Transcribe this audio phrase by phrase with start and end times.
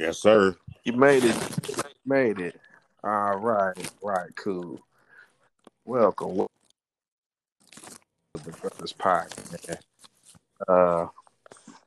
[0.00, 0.56] Yes, sir.
[0.82, 1.36] You made it.
[2.06, 2.58] Made it.
[3.04, 3.76] All right.
[4.02, 4.34] Right.
[4.34, 4.80] Cool.
[5.84, 6.46] Welcome.
[7.76, 9.76] To the Brothers Podcast.
[10.66, 11.06] Uh,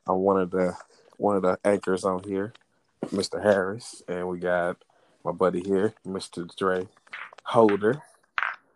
[0.06, 0.78] I'm one of the
[1.18, 2.54] one of the anchors on here,
[3.06, 3.42] Mr.
[3.42, 4.78] Harris, and we got
[5.26, 6.48] my buddy here, Mr.
[6.56, 6.88] Dre
[7.46, 8.00] Holder.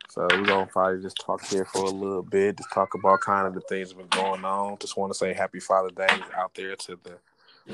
[0.10, 3.46] So we're gonna probably just talk here for a little bit, just talk about kind
[3.46, 4.80] of the things that been going on.
[4.80, 7.20] Just want to say Happy Father Day out there to the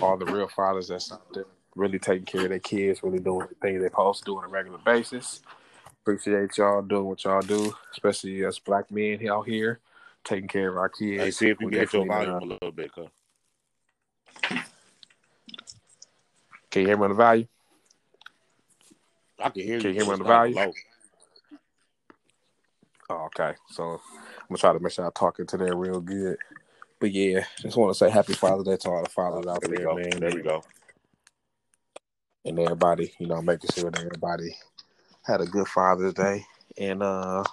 [0.01, 3.47] all the real fathers that's out there really taking care of their kids, really doing
[3.47, 5.41] the things they're supposed to do on a regular basis.
[6.01, 9.79] Appreciate y'all doing what y'all do, especially us black men out here
[10.23, 11.23] taking care of our kids.
[11.23, 12.91] Hey, see if you We get your volume uh, a little bit.
[16.71, 17.48] Can you hear me on the value?
[19.39, 19.81] I can hear you.
[19.81, 20.73] Can you hear me on the low.
[23.09, 23.53] Oh, okay.
[23.70, 23.99] So I'm
[24.49, 26.37] gonna try to make sure I talk into that real good.
[27.03, 29.75] But yeah, just want to say Happy Father's Day to all the fathers out There
[29.75, 29.95] there, go.
[29.95, 30.09] man.
[30.21, 30.63] There we go.
[32.45, 34.55] and everybody, you know, making sure that everybody
[35.26, 36.46] had a good Father's Day
[36.77, 37.43] and uh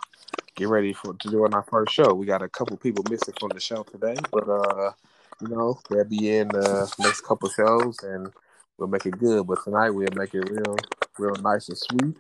[0.54, 2.14] get ready for to doing our first show.
[2.14, 4.92] We got a couple people missing from the show today, but uh,
[5.40, 8.32] you know, they'll be in the next couple shows and
[8.78, 9.48] we'll make it good.
[9.48, 10.76] But tonight we'll make it real
[11.18, 12.16] real nice and sweet.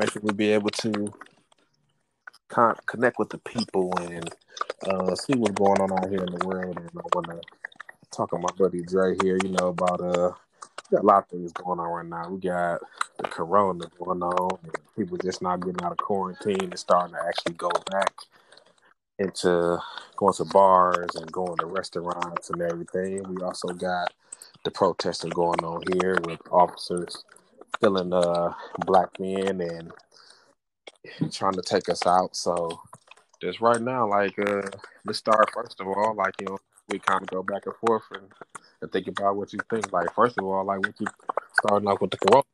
[0.00, 1.12] Make sure we'll be able to
[2.50, 4.30] con- connect with the people and
[4.88, 7.40] uh see what's going on out here in the world and I wanna
[8.12, 10.32] talk to my buddy Dre here, you know, about uh
[10.92, 12.30] got a lot of things going on right now.
[12.30, 12.80] We got
[13.18, 14.58] the corona going on,
[14.96, 18.14] people just not getting out of quarantine and starting to actually go back
[19.18, 19.78] into
[20.16, 23.22] going to bars and going to restaurants and everything.
[23.28, 24.12] We also got
[24.64, 27.24] the protesting going on here with officers
[27.80, 28.52] killing uh
[28.86, 29.92] black men and
[31.32, 32.36] trying to take us out.
[32.36, 32.80] So
[33.40, 34.62] just right now, like uh
[35.04, 38.02] let's start first of all, like you know, we kind of go back and forth
[38.12, 38.26] and,
[38.82, 39.92] and think about what you think.
[39.92, 41.06] Like first of all, like what you
[41.62, 42.44] starting off with the corona.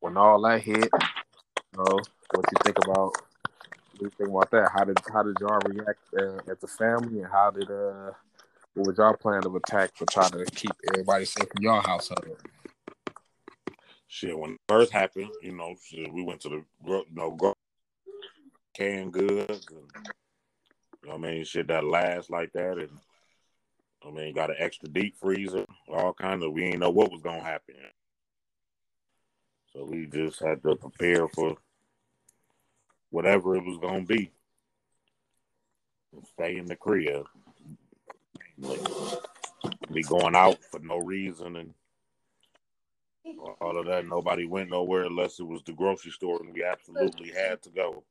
[0.00, 1.98] When all that hit, you know,
[2.32, 3.12] what you think about
[3.92, 4.70] what you think about that?
[4.74, 8.10] How did how did y'all react uh, as a family and how did uh
[8.74, 12.38] what was y'all plan of attack for trying to keep everybody safe in your household?
[14.14, 17.56] Shit, when first happened, you know, shit, we went to the you know gro-
[18.72, 19.90] canned goods and
[21.02, 22.90] you know I mean shit that lasts like that and
[24.06, 27.22] I mean got an extra deep freezer, all kind of we ain't know what was
[27.22, 27.74] gonna happen.
[29.72, 31.56] So we just had to prepare for
[33.10, 34.30] whatever it was gonna be.
[36.34, 37.26] Stay in the crib.
[38.60, 38.86] Like,
[39.92, 41.74] be going out for no reason and
[43.60, 44.06] all of that.
[44.06, 48.02] Nobody went nowhere unless it was the grocery store and we absolutely had to go.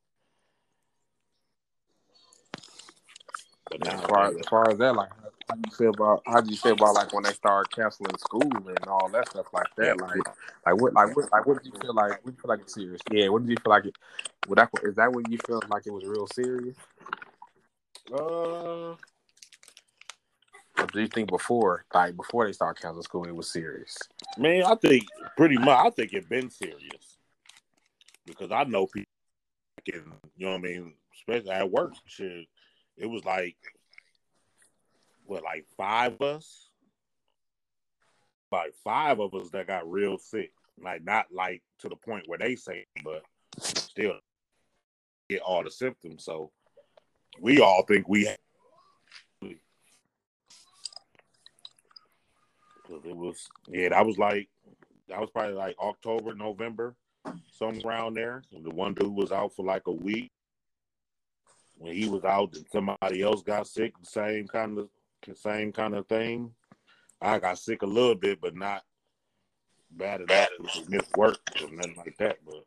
[3.69, 5.09] But As far as far as that, like
[5.50, 8.18] how do you feel about how do you feel about like when they start canceling
[8.18, 10.00] school and all that stuff like that?
[10.00, 10.18] Like
[10.66, 12.59] like what like what like what did you feel like what do you feel like
[12.62, 13.02] it's serious?
[13.12, 13.96] Yeah, what did you feel like it
[14.47, 16.75] would that is that when you felt like it was real serious?
[18.13, 18.96] uh,
[20.78, 23.97] Or do you think before like before they start canceling school it was serious?
[24.38, 25.04] Man, I think
[25.38, 25.86] pretty much.
[25.86, 27.18] I think it's been serious
[28.26, 29.10] because I know people,
[29.86, 31.94] can, you know what I mean, especially at work.
[32.06, 32.48] Shit,
[32.98, 33.58] it was like
[35.26, 36.70] what, like five of us,
[38.52, 40.52] like five of us that got real sick.
[40.82, 43.24] Like not like to the point where they say, but
[43.60, 44.16] still
[45.30, 46.24] get all the symptoms.
[46.24, 46.52] So
[47.40, 48.28] we all think we.
[52.94, 54.50] Cause it was yeah, that was like
[55.09, 56.96] that was probably like October, November,
[57.52, 58.44] somewhere around there.
[58.54, 60.31] And the one dude was out for like a week.
[61.78, 63.94] When he was out, and somebody else got sick.
[64.00, 64.90] The same kind of
[65.34, 66.52] same kind of thing.
[67.20, 68.84] I got sick a little bit, but not
[69.90, 72.38] bad enough to miss work or nothing like that.
[72.46, 72.64] But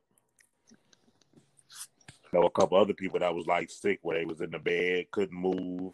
[2.33, 4.59] there were a couple other people that was like sick, where they was in the
[4.59, 5.93] bed, couldn't move.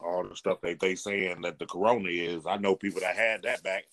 [0.00, 2.46] All the stuff that they saying that the corona is.
[2.46, 3.84] I know people that had that back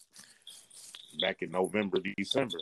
[1.22, 2.58] back in November, December.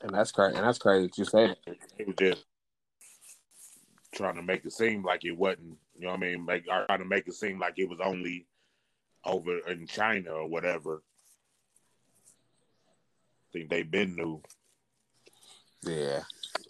[0.00, 0.56] And that's crazy.
[0.56, 1.58] And that's crazy that you say that.
[1.96, 2.44] They was just
[4.12, 5.78] trying to make it seem like it wasn't.
[5.96, 6.44] You know what I mean?
[6.44, 8.46] Make trying to make it seem like it was only
[9.24, 11.02] over in China or whatever.
[13.48, 14.42] I think they've been new.
[15.84, 16.22] Yeah,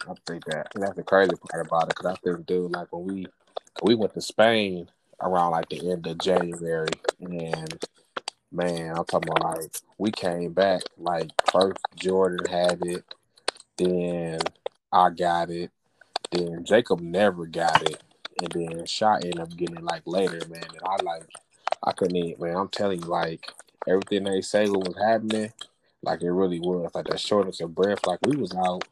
[0.07, 2.91] I think that and that's the crazy part about it because I think, dude, like
[2.91, 3.25] when we
[3.81, 4.89] we went to Spain
[5.21, 6.89] around like the end of January,
[7.19, 7.85] and
[8.51, 13.03] man, I'm talking about like we came back like first Jordan had it,
[13.77, 14.39] then
[14.91, 15.71] I got it,
[16.31, 18.01] then Jacob never got it,
[18.41, 20.63] and then Shot ended up getting it like later, man.
[20.63, 21.29] And I like
[21.85, 22.55] I couldn't eat, man.
[22.55, 23.51] I'm telling you, like
[23.87, 25.51] everything they say what was happening,
[26.01, 26.91] like it really was.
[26.93, 28.83] Like that shortness of breath, like we was out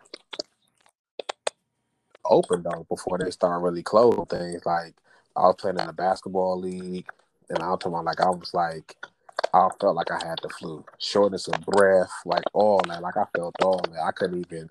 [2.26, 4.66] open though before they start really closing things.
[4.66, 4.96] Like
[5.36, 7.08] I was playing in a basketball league,
[7.50, 8.96] and I was talking about like I was like
[9.54, 13.02] I felt like I had the flu, shortness of breath, like all that.
[13.02, 14.04] Like I felt all that.
[14.04, 14.70] I couldn't even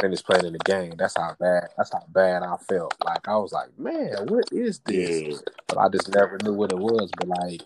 [0.00, 0.94] finish playing in the game.
[0.98, 1.68] That's how bad.
[1.76, 2.94] That's how bad I felt.
[3.04, 5.28] Like I was like, man, what is this?
[5.28, 5.36] Yeah.
[5.66, 7.10] But I just never knew what it was.
[7.16, 7.62] But like,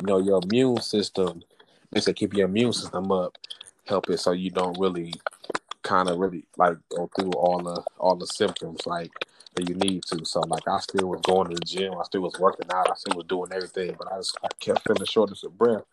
[0.00, 1.42] you know, your immune system,
[1.90, 3.36] they say keep your immune system up,
[3.86, 5.14] help it so you don't really
[5.84, 9.12] kind of really like go through all the all the symptoms like
[9.54, 10.24] that you need to.
[10.24, 12.94] So like I still was going to the gym, I still was working out, I
[12.94, 15.84] still was doing everything, but I just I kept feeling shortness of breath.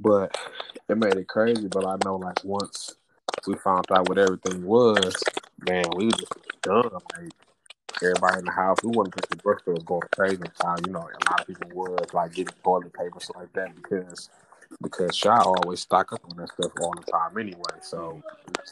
[0.00, 0.36] But
[0.88, 1.68] it made it crazy.
[1.68, 2.94] But I know like once
[3.46, 5.14] we found out what everything was,
[5.68, 6.32] man, we just
[6.62, 6.90] done.
[6.92, 7.32] Like
[8.02, 10.42] everybody in the house, we wasn't just the grocery was going crazy.
[10.60, 14.30] Time, you know, a lot of people was like getting toilet paper like that because
[14.80, 17.78] because Shy always stock up on that stuff all the time anyway.
[17.82, 18.22] So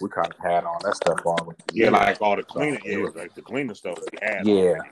[0.00, 1.58] we kind of had all that stuff already.
[1.72, 4.46] Yeah, like all the cleaning, yeah, it was- like the cleaning stuff we had.
[4.46, 4.54] Yeah.
[4.54, 4.90] already,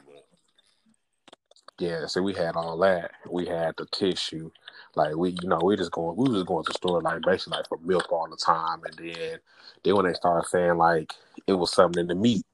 [1.79, 3.13] Yeah, so we had all that.
[3.31, 4.51] We had the tissue.
[4.97, 7.23] Like we, you know, we just going, we was just going to the store like
[7.23, 9.39] basically like for milk all the time, and then
[9.85, 11.13] then when they started saying like
[11.47, 12.45] it was something in the meat,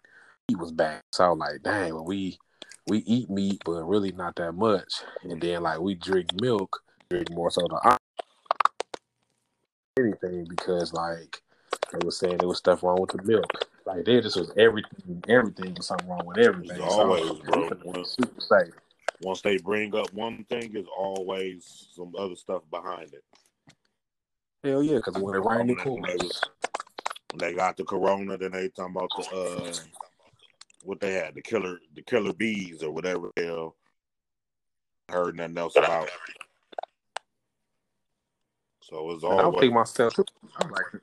[0.48, 1.00] meat was bad.
[1.12, 2.38] So like, dang, well, we
[2.86, 4.92] we eat meat, but really not that much.
[5.22, 7.96] And then like we drink milk, drink more so than
[9.98, 11.40] anything because like
[11.92, 13.68] they were saying there was stuff wrong with the milk.
[13.86, 16.82] Like there just was everything, everything was something wrong with everything.
[16.82, 17.68] It's So always, like, bro.
[17.68, 18.74] we finna be super safe.
[19.20, 23.24] Once they bring up one thing, there's always some other stuff behind it.
[24.64, 26.02] Hell yeah, because when it rained, it cool.
[26.02, 26.42] They, was-
[27.32, 29.72] when they got the corona, then they talking about the uh,
[30.82, 33.30] what they had, the killer, the killer bees or whatever.
[33.36, 33.76] the Hell,
[35.08, 36.08] heard nothing else about.
[38.88, 40.24] So it's And I always think myself too.
[40.58, 41.02] I was like,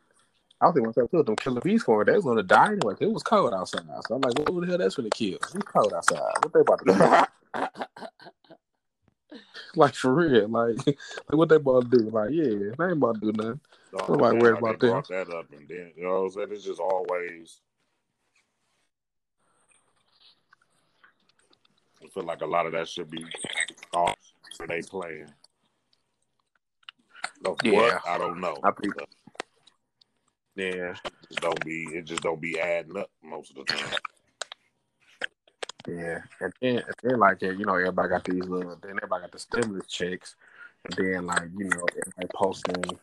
[0.61, 1.23] I was thinking myself too.
[1.23, 2.93] Them killer bees for they was gonna die anyway.
[2.99, 3.85] It was cold outside.
[4.07, 4.77] So I'm like, what the hell?
[4.77, 5.35] That's for the kill.
[5.35, 6.19] It's cold outside.
[6.43, 8.11] What they about to do?
[9.75, 10.47] like for real?
[10.47, 10.95] Like, like
[11.31, 12.09] what they about to do?
[12.11, 12.43] Like, yeah,
[12.77, 13.59] they ain't about to do nothing.
[14.07, 15.03] Nobody worried about them.
[15.09, 16.47] that up, and then you know what I'm saying.
[16.51, 17.61] It's just always.
[22.03, 23.25] I feel like a lot of that should be
[23.93, 24.15] off
[24.55, 25.31] for they playing.
[27.45, 27.71] Of Yeah.
[27.73, 28.07] what?
[28.07, 28.57] I don't know.
[28.63, 28.95] I think-
[30.55, 33.99] Yeah, it just don't be it just don't be adding up most of the time.
[35.87, 36.21] yeah.
[36.39, 38.75] And then, and then like, yeah, you know, everybody got these little.
[38.81, 40.35] Then everybody got the stimulus checks,
[40.85, 42.99] and then like, you know, everybody posting.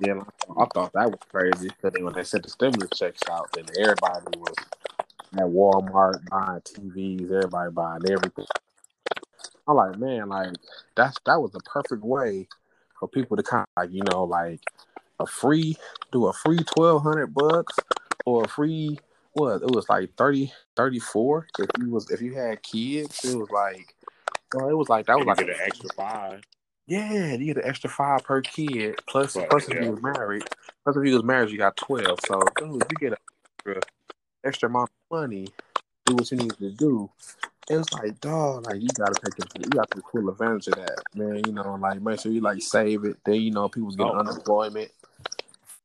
[0.00, 0.26] Yeah, like,
[0.58, 3.66] I thought that was crazy because then when they sent the stimulus checks out, then
[3.78, 4.54] everybody was
[5.34, 8.46] at Walmart buying TVs, everybody buying everything.
[9.68, 10.52] I'm like, man, like
[10.96, 12.48] that's that was the perfect way
[13.00, 14.60] for people to kind of like, you know, like
[15.18, 15.76] a free
[16.12, 17.76] do a free twelve hundred bucks
[18.24, 18.98] or a free
[19.32, 23.50] what it was like 30 34 if you was if you had kids it was
[23.50, 23.94] like
[24.54, 26.42] well, it was like that was you like get an extra five.
[26.86, 28.98] yeah, you get an extra five per kid.
[29.06, 30.42] Plus, Right, plus if you was married,
[30.82, 32.18] plus if you was married, you got twelve.
[32.26, 33.18] So, dude, you get an
[33.58, 33.82] extra,
[34.44, 35.48] extra amount of money.
[36.04, 37.10] Do what you need to do.
[37.68, 39.64] It was like, dog, like you gotta take it.
[39.64, 41.42] You got to take full advantage of that, man.
[41.46, 43.18] You know, like make sure you like save it.
[43.24, 44.18] Then you know people's getting Oh.
[44.18, 44.90] unemployment.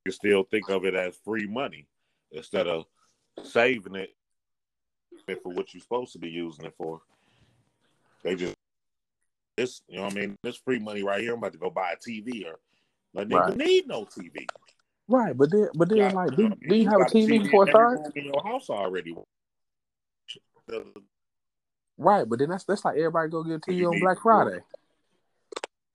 [0.06, 1.88] You still think of it as free money
[2.32, 2.86] instead of
[3.44, 4.16] saving it
[5.44, 7.02] for what you're supposed to be using it for.
[8.24, 8.56] They just
[9.58, 10.36] this, you know what I mean?
[10.44, 11.34] This free money right here.
[11.34, 12.60] I'm about to go buy a TV or
[13.14, 13.56] like Right.
[13.56, 14.48] need no TV.
[15.08, 16.82] Right, but then, but then, Yeah, like, you do, know do mean?
[16.82, 18.10] you have a got TV before it starts?
[18.16, 19.16] in your house already.
[21.98, 24.60] Right, but then that's that's like everybody go get a TV You on Black Friday.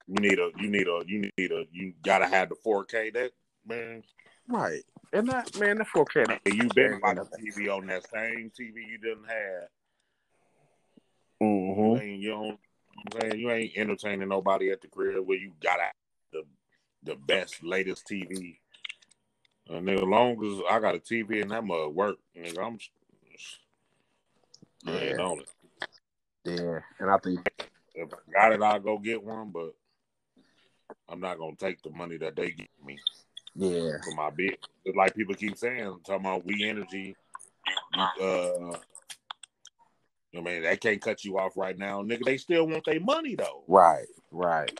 [0.07, 3.13] You need a, you need a, you need a, you gotta have the 4K.
[3.13, 3.31] That
[3.65, 4.03] man,
[4.47, 6.27] Right, and that man, the 4K.
[6.27, 9.67] that- you been the TV on that same TV you didn't have.
[11.39, 12.01] You Mhm.
[12.01, 12.59] ain't, you don't,
[12.97, 15.93] I'm saying you ain't entertaining nobody at the crib where you gotta have
[16.31, 16.43] the
[17.03, 18.59] the best latest TV.
[19.69, 22.79] And as long as I got a TV and that mug work, nigga, I'm
[24.83, 25.21] Yeah.
[25.21, 25.49] on it.
[26.45, 27.47] Yeah, and I think
[27.93, 29.73] If I got it, I'll go get one, but
[31.07, 32.97] I'm not gonna take the money that they give me
[33.55, 34.29] yeah, for my.
[34.37, 37.15] It's like people keep saying, talking about we energy,
[37.97, 38.71] uh,
[40.35, 42.23] I mean, they can't cut you off right now, nigga.
[42.23, 43.63] They still want their money though.
[43.67, 44.71] right, right,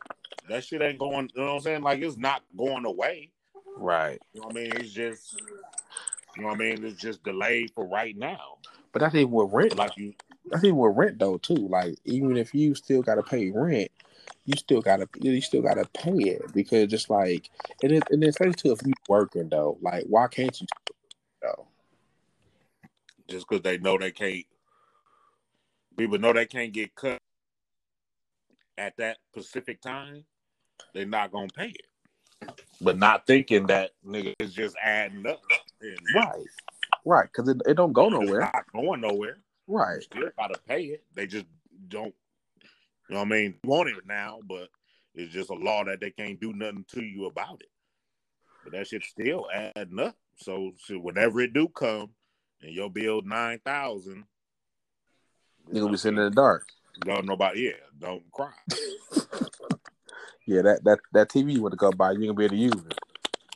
[0.48, 1.30] That shit ain't going.
[1.36, 1.82] You know what I'm saying?
[1.84, 3.32] Like it's not going away.
[3.78, 4.20] right.
[4.34, 4.72] You know what I mean?
[4.78, 5.36] It's just,
[6.36, 6.86] you know what I mean?
[6.86, 8.58] It's just delayed for right now.
[8.94, 9.76] But that's even with rent.
[9.76, 10.14] Like you,
[10.46, 11.56] That's even with rent though too.
[11.56, 13.92] Like even if you still got to pay rent,
[14.46, 17.50] you still gotta you still gotta pay it because just like
[17.84, 20.68] and it, and especially too if you working though, like why can't you?
[21.42, 21.68] Though?
[23.28, 24.46] Just because they know they can't,
[25.98, 27.20] people know they can't get cut
[28.78, 30.26] at that specific time,
[30.94, 32.54] they're not gonna pay it.
[32.82, 35.40] But not thinking that nigga is just adding up.
[35.82, 36.46] And Right,
[37.06, 38.40] right, because it, it don't go it's nowhere.
[38.42, 39.38] not going nowhere.
[39.68, 41.04] Right, Still gotta pay it.
[41.14, 41.46] They just
[41.88, 42.14] don't.
[43.10, 43.56] You know what I mean?
[43.64, 44.70] Want it now, but
[45.14, 47.70] it's just a law that they can't do nothing to you about it.
[48.64, 50.16] But that shit's still adding up.
[50.38, 52.12] So, so whenever it do come,
[52.62, 54.26] and your bill nine thousand,
[55.72, 56.68] you gonna be sitting in the dark.
[57.02, 58.52] Don't nobody, yeah, don't cry.
[60.48, 62.62] Yeah, that that that TV you want to go buy, you're gonna be able to
[62.62, 63.00] use it.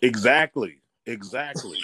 [0.02, 1.78] Exactly, exactly,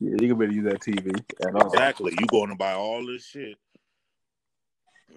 [0.00, 1.66] Yeah, you gonna be able use that TV.
[1.66, 2.12] Exactly.
[2.18, 3.56] You going to buy all this shit.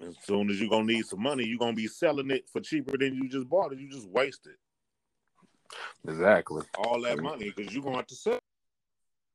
[0.02, 2.96] As soon as you're gonna need some money, you're gonna be selling it for cheaper
[2.96, 3.78] than you just bought it.
[3.78, 6.10] You just wasted it.
[6.10, 6.62] Exactly.
[6.78, 8.38] all that money because you're gonna have to sell.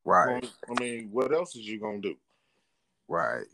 [0.03, 0.47] Right.
[0.69, 2.15] I mean, what else is you gonna do?
[3.07, 3.45] Right.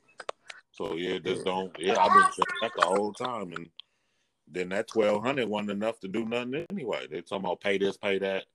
[0.72, 1.76] So yeah, just don't.
[1.78, 3.70] Yeah, I've been saying that the whole time, and
[4.48, 7.08] then that twelve hundred wasn't enough to do nothing anyway.
[7.10, 8.46] They talking about pay this, pay that.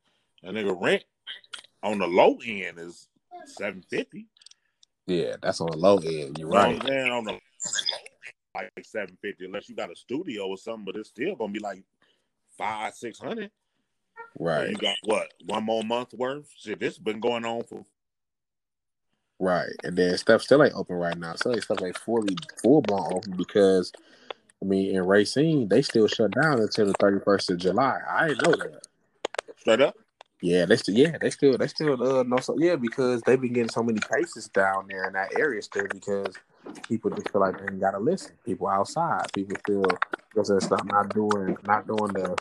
[0.42, 1.04] That nigga rent
[1.82, 3.08] on the low end is
[3.48, 4.26] seven fifty.
[5.06, 6.38] Yeah, that's on the low end.
[6.38, 6.82] You're You know right.
[6.82, 7.10] I'm saying?
[7.10, 7.38] On the
[8.54, 11.60] like seven fifty, unless you got a studio or something, but it's still gonna be
[11.60, 11.82] like
[12.56, 13.50] five, six hundred.
[14.38, 14.70] Right.
[14.70, 15.28] You got what?
[15.46, 16.50] One more month worth?
[16.58, 17.84] Shit, this has been going on for
[19.38, 19.72] Right.
[19.84, 21.34] And then stuff still ain't open right now.
[21.34, 23.92] So stuff ain't fully full blown open because
[24.62, 27.98] I mean in Racine they still shut down until the thirty first of July.
[28.08, 28.86] I didn't know that.
[29.58, 29.96] straight up.
[30.40, 33.54] Yeah, they still yeah, they still they still uh no so yeah, because they've been
[33.54, 36.34] getting so many cases down there in that area still because
[36.88, 38.34] people just feel like they ain't gotta listen.
[38.44, 39.84] People outside, people feel
[40.36, 42.36] it's not not doing not doing the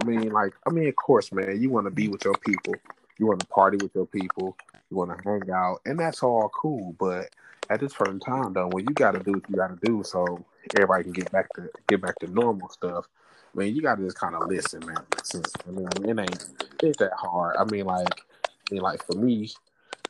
[0.00, 2.74] I mean like I mean of course man, you wanna be with your people,
[3.18, 4.56] you wanna party with your people,
[4.90, 7.28] you wanna hang out, and that's all cool, but
[7.68, 10.44] at this certain time though, when you gotta do what you gotta do so
[10.76, 13.06] everybody can get back to get back to normal stuff,
[13.54, 15.04] I mean you gotta just kinda listen, man.
[15.16, 15.42] Listen.
[15.66, 17.56] I mean it ain't it's that hard.
[17.56, 19.50] I mean, like, I mean, like for me,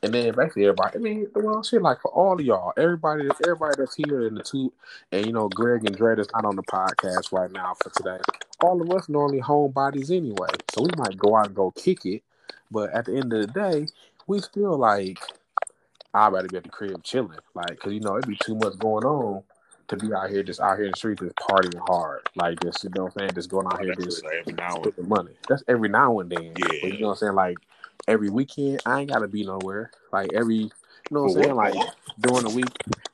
[0.03, 0.97] and then basically everybody.
[0.97, 4.43] I mean, well, shit, like for all of y'all, everybody, everybody that's here in the
[4.43, 4.73] two,
[5.11, 8.21] and you know, Greg and Dred is not on the podcast right now for today.
[8.61, 12.23] All of us normally homebodies anyway, so we might go out and go kick it,
[12.69, 13.87] but at the end of the day,
[14.27, 15.19] we still like.
[16.13, 18.77] I'd rather be at the crib chilling, like, cause you know it'd be too much
[18.79, 19.43] going on
[19.91, 22.83] to be out here, just out here in the street, just partying hard, like just
[22.83, 25.31] you know what I'm saying, just going out here, just every now and money.
[25.47, 26.53] That's every now and then.
[26.57, 26.67] Yeah.
[26.81, 27.35] But you know what I'm saying?
[27.35, 27.57] Like
[28.07, 29.91] every weekend, I ain't gotta be nowhere.
[30.11, 30.71] Like every, you
[31.11, 31.55] know what I'm saying?
[31.55, 31.75] Like
[32.19, 32.69] during the week,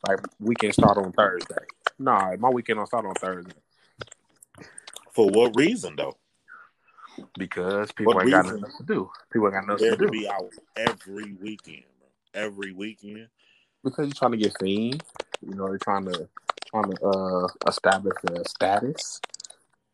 [0.07, 1.65] like weekend start on Thursday.
[1.99, 3.53] Nah, my weekend don't start on Thursday
[5.11, 6.15] for what reason though?
[7.37, 9.09] because people What ain't got nothing to do.
[9.31, 12.43] People ain't got nothing There to to do be out every weekend, bro.
[12.43, 13.27] Every weekend.
[13.83, 14.99] because you're trying to get seen.
[15.41, 16.27] You know, you're trying to
[16.67, 19.19] trying to uh establish a status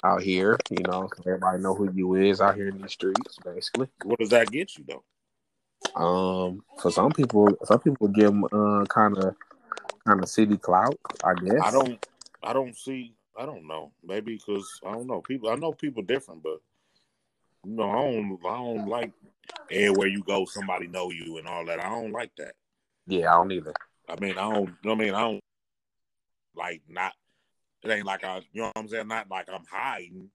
[0.04, 0.58] out here.
[0.70, 3.88] You know, everybody know who you is out here in these streets, basically.
[4.04, 5.04] What does that get you though?
[5.96, 9.36] Um, for some people, some people give them uh kind of
[10.06, 11.62] kind of city clout, I guess.
[11.64, 12.06] I don't.
[12.42, 13.14] I don't see.
[13.38, 13.92] I don't know.
[14.04, 15.22] Maybe because I don't know.
[15.22, 15.50] People.
[15.50, 16.60] I know people different, but
[17.66, 18.40] you know, I don't.
[18.46, 19.12] I don't like
[19.72, 21.80] everywhere you go, somebody know you and all that.
[21.80, 22.54] I don't like that.
[23.08, 23.74] Yeah, I don't either.
[24.10, 24.74] I mean, I don't.
[24.86, 25.43] I mean, I don't
[26.56, 27.14] like not.
[27.84, 28.42] It ain't like I.
[28.54, 29.08] You know what I'm saying?
[29.08, 30.30] Not like I'm hiding.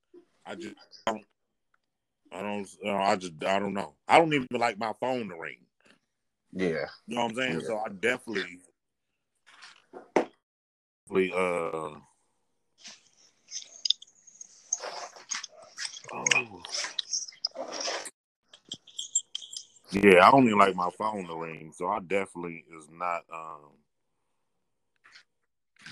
[0.45, 0.75] I just
[1.07, 1.25] don't.
[2.33, 2.69] I don't.
[2.83, 3.33] You know, I just.
[3.45, 3.95] I don't know.
[4.07, 5.59] I don't even like my phone to ring.
[6.53, 7.61] Yeah, You know what I'm saying?
[7.61, 7.67] Yeah.
[7.67, 8.61] So I definitely,
[11.07, 11.37] definitely, uh,
[16.15, 16.63] oh.
[19.93, 23.73] yeah, I only like my phone to ring, so I definitely is not, um,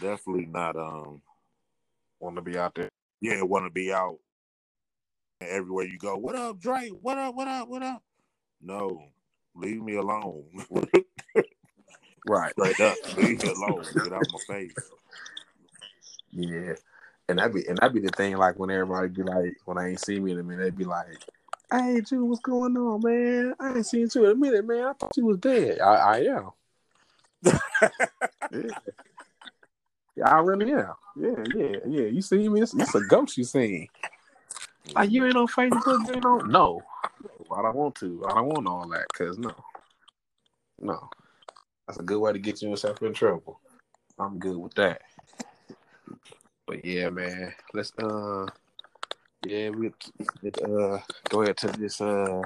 [0.01, 1.21] definitely not, um,
[2.21, 2.91] want to be out there.
[3.21, 4.19] yeah, want to be out
[5.41, 6.17] everywhere you go.
[6.17, 6.93] What up, Drake?
[7.01, 7.35] What up?
[7.35, 7.69] What up?
[7.69, 8.03] What up?
[8.61, 9.03] No,
[9.55, 10.45] leave me alone.
[12.27, 12.53] Right.
[12.53, 13.85] Straight up, leave me alone.
[13.95, 14.75] Get out my face.
[16.33, 16.75] Yeah,
[17.29, 18.37] and that be and that be the thing.
[18.37, 20.85] Like when everybody be like, when I ain't seen me in a minute, they be
[20.85, 21.23] like,
[21.71, 23.55] "Hey, Jude, what's going on, man?
[23.61, 24.87] I ain't seen you in a minute, man.
[24.87, 25.79] I thought you was dead.
[25.81, 26.51] I, I am.
[28.53, 28.71] yeah.
[30.25, 30.95] I really am.
[31.17, 32.07] Yeah, yeah, yeah.
[32.07, 32.63] You see me?
[32.63, 33.89] It's, it's a ghost you seen.
[34.95, 36.51] Like you ain't on Facebook, you ain't on.
[36.51, 36.81] No,
[37.55, 38.25] I don't want to.
[38.29, 39.07] I don't want all that.
[39.13, 39.55] Cause no,
[40.81, 41.11] no,
[41.87, 43.61] that's a good way to get yourself in trouble.
[44.19, 45.03] I'm good with that.
[46.67, 48.47] But yeah, man, let's uh
[49.47, 52.43] Yeah, we uh go ahead to this uh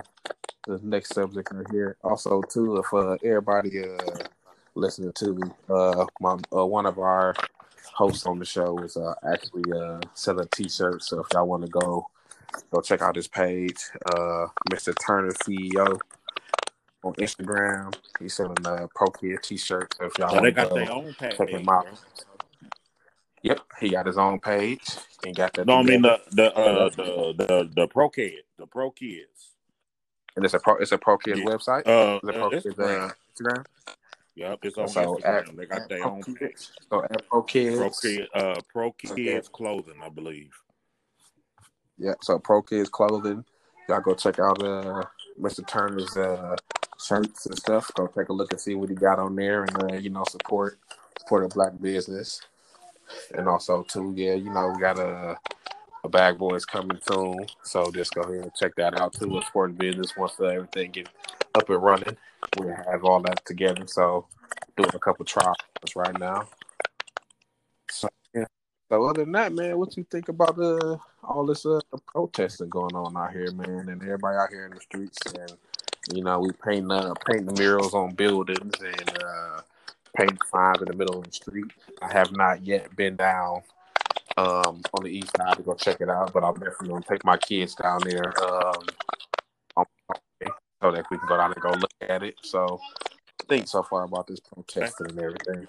[0.67, 1.97] the next subject right here.
[2.05, 4.25] Also, too, if uh everybody uh
[4.75, 7.35] listening to uh my uh, one of our
[8.01, 11.09] hosts on the show is uh actually uh selling t-shirts.
[11.09, 12.07] So if y'all want to go
[12.73, 13.77] go check out his page,
[14.07, 14.95] uh Mr.
[15.07, 15.99] Turner CEO
[17.05, 17.95] on Instagram.
[18.19, 19.99] He's selling uh Pro Kid t-shirts.
[19.99, 21.37] So if y'all they got go their own page.
[21.37, 21.85] check him out.
[21.85, 21.93] bro.
[23.43, 24.83] Yep, he got his own page
[25.25, 25.67] and got that.
[25.67, 29.57] No, I mean the the uh, the the the pro kid, the pro kids.
[30.37, 31.45] and it's a pro it's a Pro Kids Yeah.
[31.53, 31.87] website.
[31.87, 33.65] Uh, Is it Pro uh, Kids Instagram.
[34.37, 35.49] Yep, it's on So Instagram.
[35.49, 36.39] at, they got their own Kids.
[36.39, 36.69] page.
[36.89, 37.77] So at Pro Kids.
[37.77, 40.53] Pro kid, uh, pro kids clothing, I believe.
[41.99, 43.45] Yeah, so Pro Kids clothing.
[43.89, 45.03] Y'all go check out uh
[45.41, 45.67] Mr.
[45.67, 46.57] Turner's uh
[46.99, 47.91] shirts and stuff.
[47.95, 50.25] Go take a look and see what he got on there and uh, you know,
[50.31, 50.79] support
[51.19, 52.41] support a black business.
[53.35, 55.37] And also too, yeah, you know, we got a
[56.05, 57.45] a bag boys coming soon.
[57.65, 59.37] So just go ahead and check that out too.
[59.39, 61.09] A sport business once uh, everything get
[61.55, 62.17] up and running.
[62.59, 63.87] We have all that together.
[63.87, 64.27] So
[64.77, 65.57] doing a couple trials
[65.95, 66.49] right now.
[67.91, 68.47] So yeah.
[68.89, 72.95] So other than that, man, what you think about uh, all this uh, protesting going
[72.95, 75.53] on out here, man, and everybody out here in the streets, and
[76.13, 79.61] you know, we paint uh, paint the murals on buildings and uh,
[80.17, 81.71] paint signs in the middle of the street.
[82.03, 83.63] I have not yet been down
[84.37, 87.25] um, on the east side to go check it out, but I'm definitely gonna take
[87.25, 88.87] my kids down there um,
[90.83, 92.37] so that we can go down and go look at it.
[92.43, 92.81] So,
[93.49, 95.69] think so far about this protesting and everything.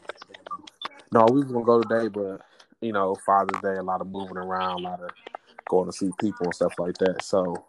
[1.14, 2.42] No, we was gonna go today, but
[2.82, 5.12] you know, Father's Day, a lot of moving around, a lot of
[5.70, 7.24] going to see people and stuff like that.
[7.24, 7.66] So,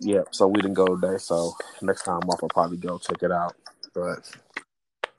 [0.00, 1.18] yeah, so we didn't go today.
[1.18, 3.54] So next time off, I'll probably go check it out.
[3.94, 4.30] But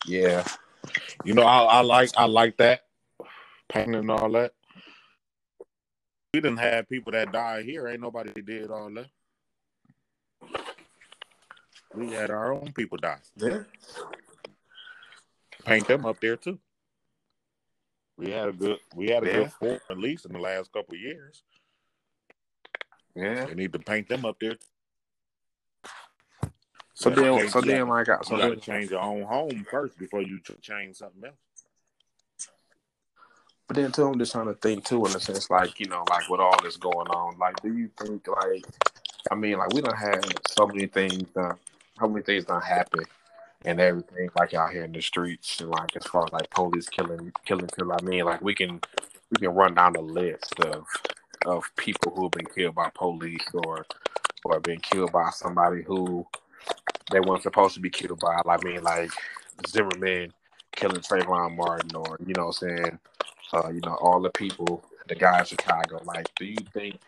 [0.07, 0.43] yeah,
[1.23, 2.81] You know, I, I like I like that
[3.69, 4.53] painting and all that.
[6.33, 7.87] We didn't have people that died here.
[7.87, 9.07] Ain't nobody did all that.
[11.97, 13.17] We had our own people die.
[13.37, 13.63] yeah,
[15.65, 16.59] Paint them up there too.
[18.17, 19.33] We had a good we had a Yeah.
[19.33, 21.41] good four at least in the last couple of years.
[23.15, 23.45] yeah.
[23.47, 24.57] They need to paint them up there.
[26.93, 28.91] So Yeah, then, okay, so you then, gotta- like, so You got to then, change
[28.91, 31.35] your own home first before you change something else.
[33.67, 36.03] But then too, I'm just trying to think too, in a sense, like you know,
[36.09, 38.65] like with all this going on, like, do you think, like,
[39.31, 41.57] I mean, like, we don't have so many things done,
[41.97, 43.03] how many things done happen,
[43.65, 46.89] and everything, like out here in the streets, and like as far as like police
[46.89, 47.91] killing, killing, kill.
[47.91, 48.79] I mean, like we can,
[49.31, 50.85] we can run down the list of
[51.45, 53.85] of people who've been killed by police or
[54.43, 56.25] or been killed by somebody who
[57.11, 58.41] they weren't supposed to be killed by.
[58.45, 59.11] I mean, like
[59.67, 60.33] Zimmerman
[60.75, 62.99] killing Trayvon Martin, or you know, what I'm saying
[63.53, 66.01] uh, you know, all the people, the guy in Chicago.
[66.03, 66.99] Like, do you think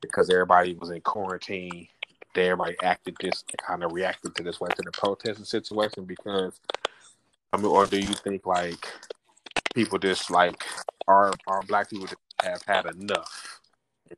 [0.00, 1.88] because everybody was in quarantine,
[2.34, 6.04] that everybody acted this kind of reacted to this way to the protesting situation?
[6.04, 6.58] Because
[7.52, 8.86] I mean, or do you think like
[9.74, 10.62] people just like
[11.08, 13.60] our our black people just have had enough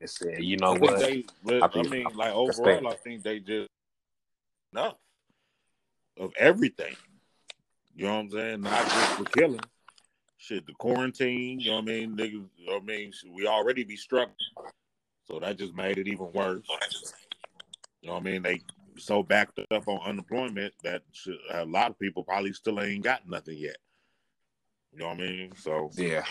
[0.00, 0.98] and said, you know I what?
[0.98, 3.68] they, but, I I, think- mean, like I overall, I think they just
[4.72, 4.96] enough
[6.18, 6.96] of everything.
[7.94, 8.60] You know what I'm saying?
[8.60, 9.60] Not just the killing,
[10.36, 11.60] shit, the quarantine.
[11.60, 12.16] You know what I mean?
[12.16, 14.34] Niggas, you know what I mean, we already be struggling,
[15.26, 16.62] so that just made it even worse.
[18.06, 18.42] You know what I mean?
[18.42, 18.60] They
[18.98, 21.02] so backed up on unemployment that
[21.50, 23.78] a lot of people probably still ain't got nothing yet.
[24.92, 25.52] You know what I mean?
[25.56, 26.24] So Yeah,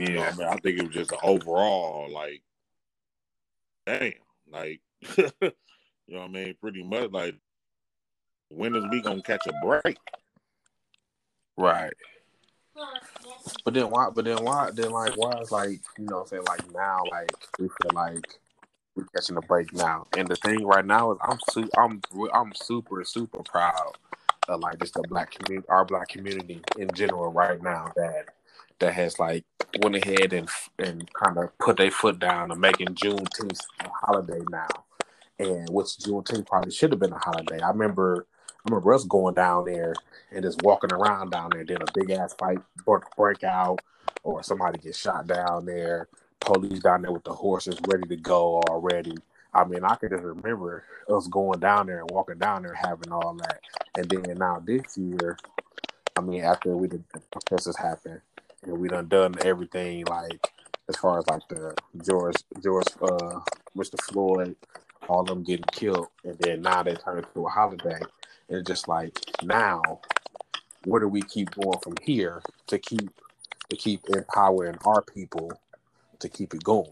[0.00, 0.48] you know, yeah, I, mean?
[0.48, 2.42] I think it was just an overall like,
[3.86, 4.14] damn,
[4.50, 4.80] like,
[5.18, 5.30] you
[6.08, 6.54] know what I mean?
[6.62, 7.34] Pretty much like,
[8.48, 9.98] when is we gonna catch a break?
[11.58, 11.92] right.
[13.66, 14.08] But then why?
[14.14, 14.70] But then why?
[14.72, 17.92] Then like why is like you know what I'm saying like now like we feel
[17.92, 18.40] like
[18.98, 20.06] we're catching a break now.
[20.16, 22.02] And the thing right now is I'm su- I'm
[22.34, 23.94] I'm super super proud
[24.48, 28.26] of like just the black community, our black community in general right now that
[28.80, 29.44] that has like
[29.80, 34.40] went ahead and and kind of put their foot down and making Juneteenth a holiday
[34.50, 34.68] now.
[35.38, 37.60] And which Juneteenth probably should have been a holiday.
[37.60, 38.26] I remember
[38.66, 39.94] I remember us going down there
[40.32, 42.58] and just walking around down there, then a big ass fight
[43.16, 43.80] break, out,
[44.24, 46.08] or somebody get shot down there.
[46.40, 49.14] Police down there with the horses ready to go already.
[49.52, 53.12] I mean, I can just remember us going down there and walking down there having
[53.12, 53.60] all that.
[53.96, 55.36] And then now this year,
[56.16, 58.20] I mean, after we did the protests happen
[58.62, 60.52] and we done done everything like
[60.88, 61.74] as far as like the
[62.04, 63.40] George George uh
[63.76, 64.00] Mr.
[64.02, 64.56] Floyd,
[65.08, 68.00] all them getting killed, and then now they turn it to a holiday.
[68.48, 69.82] And it's just like now,
[70.84, 73.10] where do we keep going from here to keep
[73.70, 75.52] to keep empowering our people
[76.20, 76.90] to keep it going?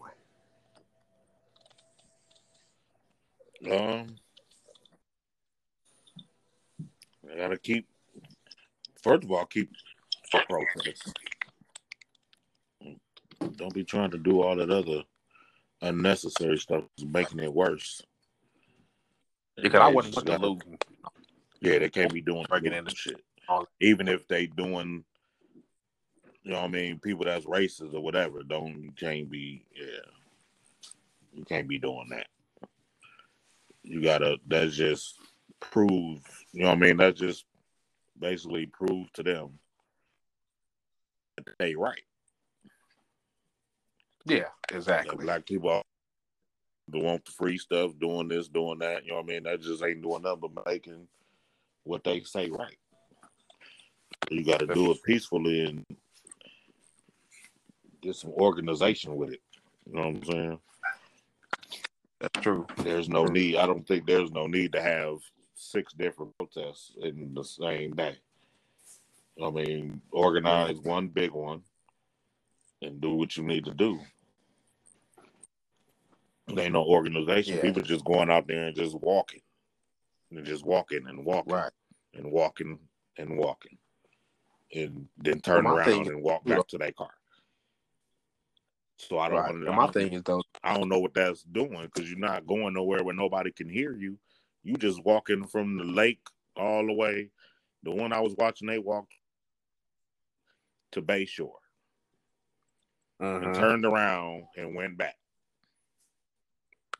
[3.71, 4.15] Um,
[7.31, 7.87] I gotta keep.
[9.01, 9.71] First of all, keep
[10.31, 11.17] protest.
[13.55, 15.03] Don't be trying to do all that other
[15.81, 18.01] unnecessary stuff, making it worse.
[19.55, 20.77] Because I wasn't looking.
[21.61, 23.19] Yeah, they can't be doing breaking into shit.
[23.81, 25.03] Even if they doing,
[26.47, 28.41] you know, what I mean, people that's racist or whatever.
[28.41, 29.65] Don't you can't be.
[29.75, 30.09] Yeah,
[31.33, 32.27] you can't be doing that.
[33.83, 34.37] You gotta.
[34.47, 35.19] That's just
[35.59, 36.21] prove.
[36.53, 36.97] You know what I mean?
[36.97, 37.43] That just
[38.17, 39.59] basically prove to them
[41.35, 41.99] that they right.
[44.23, 45.25] Yeah, exactly.
[45.25, 45.83] black people
[46.89, 49.03] don't want the free stuff, doing this, doing that.
[49.03, 49.43] You know what I mean?
[49.43, 51.09] That just ain't doing nothing but making
[51.83, 52.77] what they say right.
[54.29, 55.85] You got to do it peacefully and
[58.01, 59.41] get some organization with it.
[59.85, 60.59] You know what I'm saying?
[62.19, 62.65] That's true.
[62.77, 63.57] There's no need.
[63.57, 65.17] I don't think there's no need to have
[65.53, 68.17] six different protests in the same day.
[69.43, 71.61] I mean, organize one big one
[72.81, 73.99] and do what you need to do.
[76.47, 77.55] There ain't no organization.
[77.55, 77.61] Yeah.
[77.61, 79.41] People just going out there and just walking.
[80.31, 81.53] And just walking and walking.
[81.53, 81.71] Right.
[82.13, 82.79] And walking
[83.17, 83.77] and walking.
[84.73, 87.11] And then turn around thing, and walk back know, to their car.
[88.97, 89.37] So I don't.
[89.37, 89.55] Right.
[89.55, 92.47] Know, my I thing is though, I don't know what that's doing because you're not
[92.47, 94.17] going nowhere where nobody can hear you.
[94.63, 96.19] You just walking from the lake
[96.55, 97.29] all the way.
[97.83, 99.13] The one I was watching, they walked
[100.91, 101.51] to Bayshore
[103.19, 103.39] uh-huh.
[103.39, 105.15] and turned around and went back.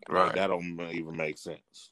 [0.07, 0.27] Right.
[0.27, 1.91] Like, that don't even make sense.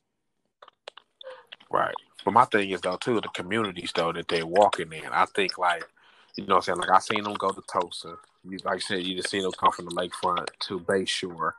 [1.72, 1.96] Right.
[2.24, 5.08] But my thing is though too the communities though that they're walking in.
[5.12, 5.84] I think like
[6.36, 6.80] you know what I'm saying?
[6.80, 8.16] Like I seen them go to Tulsa.
[8.48, 11.54] You like I said, you just seen them come from the lakefront to Bayshore.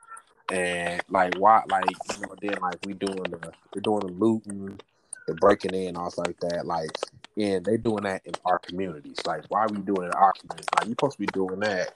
[0.53, 4.79] And like why like you know, then like we doing the we're doing the looting,
[5.27, 6.67] the breaking in, all like that.
[6.67, 6.91] Like
[7.37, 9.19] and they doing that in our communities.
[9.27, 10.69] Like why are we doing it in our communities?
[10.77, 11.95] Like you supposed to be doing that.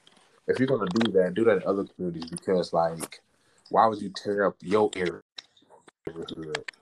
[0.49, 3.21] If you're gonna do that, do that in other communities because like
[3.69, 5.21] why would you tear up your area?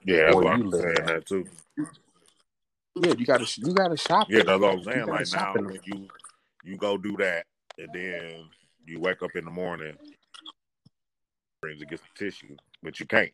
[0.04, 1.46] Yeah, or you live saying that too.
[3.00, 4.28] Yeah, you gotta you gotta shop.
[4.30, 5.06] Yeah, that's what I'm saying.
[5.06, 6.08] Like now, when you
[6.64, 7.44] you go do that,
[7.78, 8.48] and then
[8.86, 9.96] you wake up in the morning,
[11.60, 13.32] brings to get some tissue, but you can't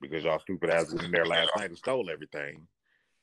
[0.00, 2.66] because y'all stupid ass was in there last night and stole everything.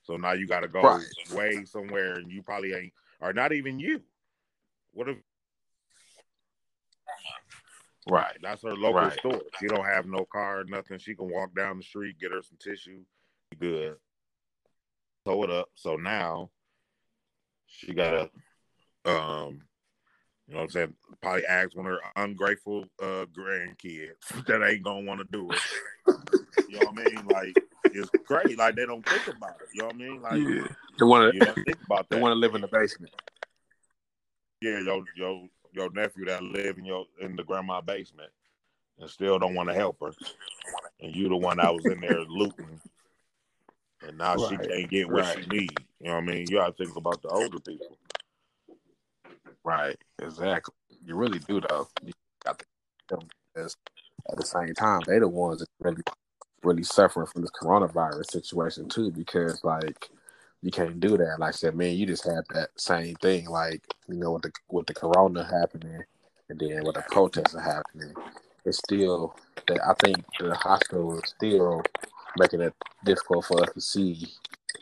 [0.04, 1.06] So now you got to go right.
[1.32, 4.02] way somewhere, and you probably ain't, or not even you.
[4.92, 5.18] What if
[8.08, 8.38] Right.
[8.42, 9.20] That's her local right.
[9.20, 9.42] store.
[9.60, 11.00] She don't have no car, nothing.
[11.00, 13.00] She can walk down the street, get her some tissue,
[13.60, 13.96] good.
[15.26, 15.70] Sew it up.
[15.76, 16.50] So now
[17.66, 19.62] she got a um
[20.48, 20.94] you know what I'm saying?
[21.22, 25.60] Probably ask one of her ungrateful uh grandkids that ain't gonna want to do it.
[26.70, 27.28] you know what I mean?
[27.28, 28.58] Like it's great.
[28.58, 29.70] Like they don't think about it.
[29.74, 30.22] You know what I mean?
[30.22, 30.68] Like yeah.
[31.00, 32.16] they want to think about that.
[32.16, 33.14] They want to live in the basement.
[34.62, 38.32] Yeah, yo, yo, your nephew that live in your in the grandma basement
[39.00, 40.14] and still don't want to help her,
[41.02, 42.80] and you the one that was in there looting,
[44.08, 44.50] and now right.
[44.50, 45.44] she can't get what right.
[45.44, 45.80] she need.
[46.00, 46.46] You know what I mean?
[46.50, 47.98] You got to think about the older people.
[49.64, 49.98] Right.
[50.22, 50.74] Exactly.
[51.06, 51.88] You really do though.
[52.04, 52.14] You
[52.46, 52.66] got to
[53.54, 53.78] because
[54.32, 56.02] at the same time they the ones that really
[56.64, 60.10] really suffering from this coronavirus situation too because like
[60.62, 61.36] you can't do that.
[61.40, 64.52] Like I said, man, you just had that same thing, like you know, with the
[64.70, 66.04] with the corona happening,
[66.50, 68.14] and then with the protests are happening.
[68.66, 69.36] It's still
[69.68, 71.84] that I think the hospital is still
[72.38, 74.28] making it difficult for us to see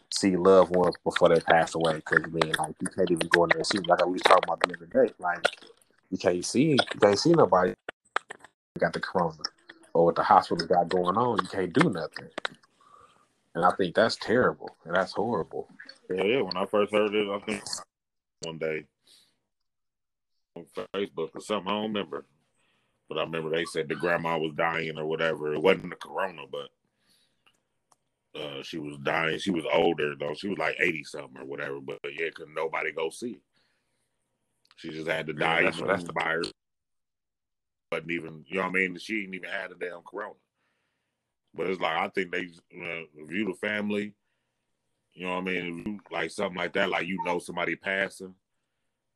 [0.09, 1.95] see loved ones before they pass away.
[1.95, 3.79] Because I mean, like you can't even go in there and see.
[3.79, 5.45] Like we was talking about the other day, like
[6.09, 7.73] you can't see you can't see nobody
[8.77, 9.37] got the corona
[9.93, 11.39] or what the hospital got going on.
[11.41, 12.29] You can't do nothing.
[13.53, 15.67] And I think that's terrible and that's horrible.
[16.09, 16.41] Yeah, yeah.
[16.41, 17.63] When I first heard it, I think
[18.43, 18.85] one day
[20.55, 22.25] on Facebook or something, I don't remember.
[23.09, 25.53] But I remember they said the grandma was dying or whatever.
[25.53, 26.69] It wasn't the corona, but
[28.35, 29.39] uh, she was dying.
[29.39, 30.33] She was older though.
[30.33, 31.79] She was like eighty something or whatever.
[31.81, 33.41] But yeah, couldn't nobody go see it.
[34.77, 36.41] She just had to die yeah, that's, that's the buyer.
[37.91, 38.97] Wasn't even you know what I mean.
[38.97, 40.33] She didn't even had a damn corona.
[41.53, 42.47] But it's like I think they
[42.81, 44.13] uh, view the family.
[45.13, 45.83] You know what I mean?
[45.85, 48.33] You, like something like that, like you know somebody passing.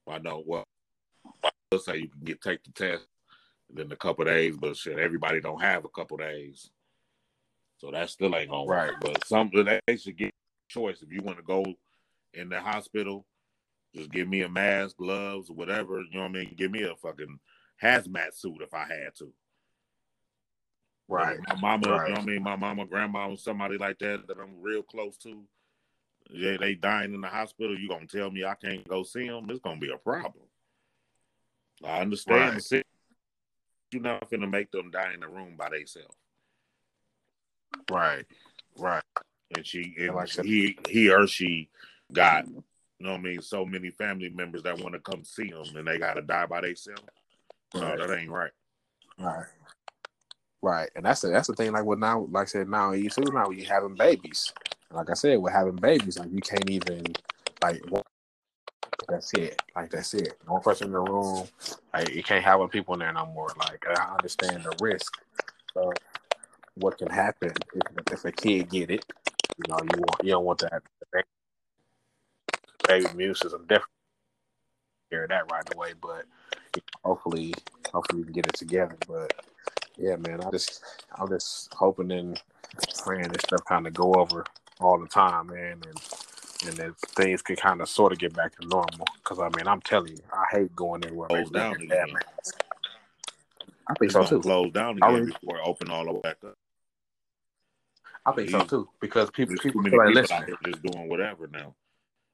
[0.08, 0.66] I know well.
[1.72, 3.06] Let's say you can get take the test
[3.70, 6.70] then a couple days, but shit, everybody don't have a couple days,
[7.78, 8.92] so that still ain't gonna right.
[8.92, 9.02] work.
[9.02, 10.34] But some they should get
[10.68, 11.66] choice if you want to go
[12.34, 13.26] in the hospital.
[13.94, 16.02] Just give me a mask, gloves, whatever.
[16.02, 16.56] You know what I mean?
[16.58, 17.40] Give me a fucking
[17.82, 19.32] hazmat suit if I had to.
[21.08, 21.38] Right.
[21.48, 22.08] My mama, Right.
[22.08, 22.44] you know what I mean?
[22.44, 25.46] My mama, grandma, or somebody like that that I'm real close to.
[26.30, 27.78] Yeah, they dying in the hospital.
[27.78, 29.50] You gonna tell me I can't go see them?
[29.50, 30.46] It's gonna be a problem.
[31.84, 32.84] I understand Right.
[33.92, 36.18] You're not gonna make them die in the room by themselves.
[37.90, 38.26] Right.
[38.78, 39.04] Right.
[39.56, 41.70] And she and like I he he or she
[42.12, 42.64] got you
[43.00, 45.88] know what I mean, so many family members that want to come see them and
[45.88, 47.04] they gotta die by themselves.
[47.74, 48.00] No, Right.
[48.00, 48.52] that ain't right.
[49.20, 49.46] Right.
[50.62, 50.90] Right.
[50.96, 53.24] And that's the that's the thing, like what now like I said, now you too
[53.34, 54.54] now you having babies.
[54.92, 57.04] Like I said, we're having babies, like you can't even
[57.62, 57.82] like
[59.08, 59.62] that's it.
[59.76, 60.38] Like that's it.
[60.48, 61.48] One person in the room,
[61.94, 63.50] like you can't have other people in there no more.
[63.60, 65.22] Like I understand the risk
[65.76, 65.94] of
[66.76, 69.06] what can happen if, if a kid get it.
[69.58, 70.82] You know, you want you don't want that
[72.88, 73.92] baby immune system definitely
[75.10, 76.26] hear that right away, but
[77.04, 77.54] hopefully
[77.94, 78.98] hopefully we can get it together.
[79.08, 79.34] But
[79.98, 80.84] yeah, man, I just
[81.18, 82.42] I'm just hoping and
[83.04, 84.44] praying this stuff kind of go over
[84.82, 86.00] all the time, man, and
[86.68, 89.06] and that things can kind of sort of get back to normal.
[89.24, 91.28] Because I mean, I'm telling you, I hate going anywhere.
[91.30, 92.14] Close where down again.
[92.14, 92.52] masks.
[93.88, 94.42] I think It's so too.
[94.42, 96.58] close down I again really- before open all the way back up.
[98.26, 100.46] I think so too because people people many feel like people listening.
[100.48, 101.76] here just doing whatever now.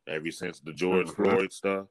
[0.08, 1.16] Ever since the George Mhm.
[1.16, 1.88] Floyd stuff,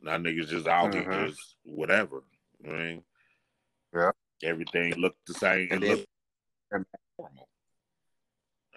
[0.00, 1.28] now niggas just out here Mhm.
[1.28, 2.22] just whatever.
[2.60, 3.04] You know what I mean?
[3.94, 4.10] Yeah.
[4.42, 6.08] Everything looked the same And and looked
[7.18, 7.48] normal.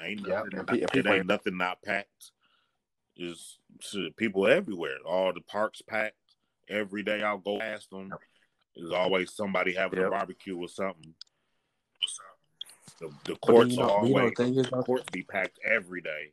[0.02, 2.32] Ain't nothing, pe- and it ain't nothing not packed.
[3.80, 4.98] Shit, people everywhere.
[5.06, 6.16] All the parks packed.
[6.68, 8.12] Every day I'll go past them.
[8.76, 11.14] There's always somebody having a barbecue or something.
[13.02, 16.02] The, the courts you know, you always the thing is, the courts be packed every
[16.02, 16.32] day.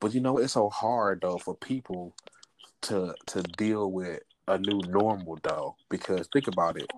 [0.00, 2.14] But you know, it's so hard though for people
[2.82, 6.90] to to deal with a new normal though, because think about it.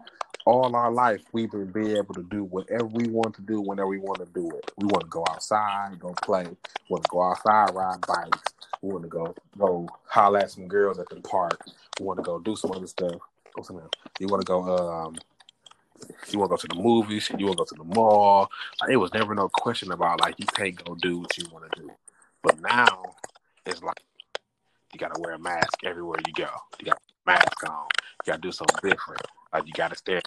[0.44, 3.88] All our life, we've been being able to do whatever we want to do whenever
[3.88, 4.70] we want to do it.
[4.76, 6.44] We want to go outside, go play.
[6.44, 6.56] We
[6.88, 8.44] want to go outside, ride bikes.
[8.80, 11.66] We want to go go holler at some girls at the park.
[11.98, 13.16] We want to go do some other stuff.
[13.54, 13.88] What's the name?
[14.20, 15.16] You want to go um
[16.28, 18.50] you want to go to the movies, you want to go to the mall.
[18.80, 21.70] Like, it was never no question about like you can't go do what you want
[21.70, 21.90] to do.
[22.42, 23.14] But now
[23.64, 24.00] it's like
[24.92, 26.50] you gotta wear a mask everywhere you go.
[26.78, 27.86] You got mask on.
[28.24, 29.22] You gotta do something different.
[29.52, 30.20] Like you gotta stay.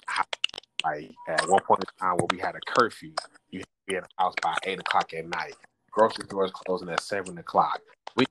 [0.84, 3.14] Like at one point in time where we had a curfew,
[3.52, 5.56] you had to be in the house by eight o'clock at night.
[5.92, 7.82] Grocery stores closing at seven o'clock.
[8.16, 8.26] We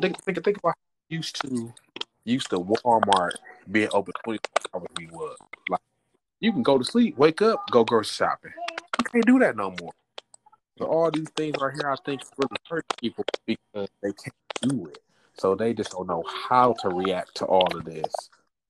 [0.00, 0.74] think, think, think about
[1.08, 1.72] used to
[2.24, 3.32] used to Walmart
[3.70, 4.40] being open twenty
[4.72, 4.88] four hours.
[4.98, 5.36] We was
[5.68, 5.80] like
[6.44, 8.52] you can go to sleep, wake up, go grocery shopping.
[8.98, 9.92] You can't do that no more.
[10.78, 14.86] So all these things right here, I think, really hurt people because they can't do
[14.86, 14.98] it.
[15.38, 18.12] So they just don't know how to react to all of this,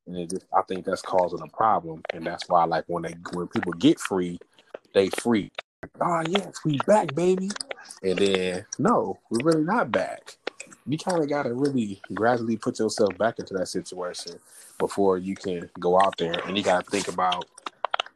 [0.07, 2.03] and it just, I think that's causing a problem.
[2.13, 4.39] And that's why, like, when they when people get free,
[4.95, 5.51] they free.
[6.01, 7.51] Oh yes, we back, baby.
[8.03, 10.37] And then no, we're really not back.
[10.87, 14.39] You kind of got to really gradually put yourself back into that situation
[14.79, 17.47] before you can go out there, and you got to think about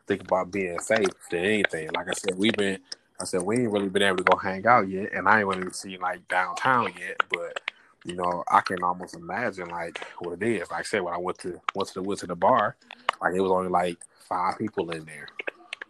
[0.08, 1.90] think about being safe than anything.
[1.94, 2.78] Like I said, we've been
[3.20, 5.48] I said we ain't really been able to go hang out yet, and I ain't
[5.48, 7.20] really seen like downtown yet.
[7.30, 7.60] But
[8.04, 10.70] you know, I can almost imagine like what it is.
[10.70, 12.76] Like I said, when I went to went to the went to the bar,
[13.20, 15.28] like it was only like five people in there.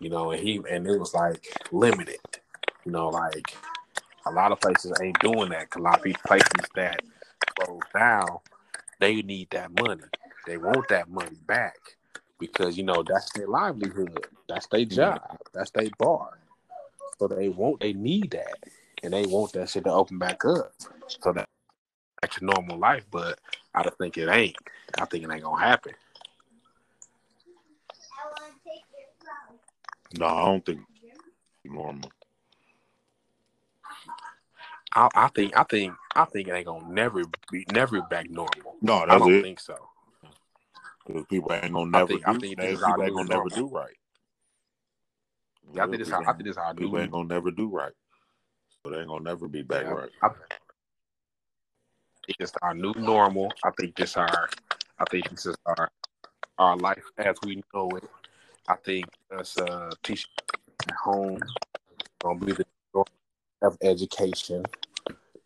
[0.00, 2.18] You know, and he and it was like limited.
[2.84, 3.54] You know, like
[4.26, 5.70] a lot of places ain't doing that.
[5.70, 7.00] 'cause a lot of places that
[7.58, 8.38] close down,
[9.00, 10.02] they need that money.
[10.46, 11.76] They want that money back
[12.38, 14.26] because you know that's their livelihood.
[14.48, 15.20] That's their job.
[15.52, 16.38] That's their bar.
[17.18, 18.58] So they want, they need that,
[19.02, 20.72] and they want that shit to open back up,
[21.08, 21.48] so that
[22.20, 23.04] back to normal life.
[23.10, 23.40] But
[23.74, 24.56] I don't think it ain't.
[24.98, 25.94] I think it ain't gonna happen.
[30.16, 30.80] No, I don't think
[31.64, 32.10] normal.
[34.92, 38.76] I, I think, I think, I think it ain't gonna never be, never back normal.
[38.80, 39.42] No, I don't it.
[39.42, 39.76] think so.
[41.08, 42.40] Because people ain't gonna I never think- I do.
[42.40, 43.96] think they- this is people ain't gonna never do right.
[45.72, 46.78] Yeah, I think this, how, I think this how I do.
[46.80, 47.02] people do.
[47.02, 47.92] ain't gonna never do right.
[48.84, 50.10] So they ain't gonna never be back Yeah, right.
[50.22, 50.60] I think
[52.38, 53.50] it's our new normal.
[53.64, 54.48] I think this our,
[54.98, 55.90] I think this is our,
[56.58, 58.04] our life as we know it.
[58.68, 60.30] I think us uh, teaching
[60.88, 61.40] at home
[62.20, 62.66] gonna be the
[63.62, 64.64] of education.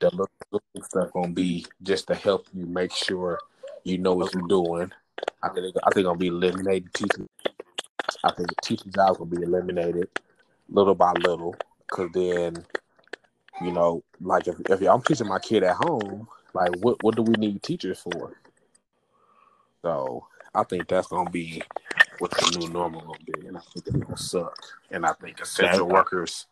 [0.00, 3.38] The little, little stuff gonna be just to help you make sure
[3.84, 4.92] you know what you're doing.
[5.42, 7.28] I think I think gonna be eliminated teaching.
[8.24, 10.08] I think the teaching jobs will be eliminated
[10.68, 11.54] little by little,
[11.88, 12.64] because then
[13.60, 17.22] you know, like if, if I'm teaching my kid at home, like what what do
[17.22, 18.36] we need teachers for?
[19.82, 21.62] So I think that's gonna be
[22.18, 24.56] what the new normal gonna be, and I think it's gonna suck.
[24.90, 26.46] And I think essential workers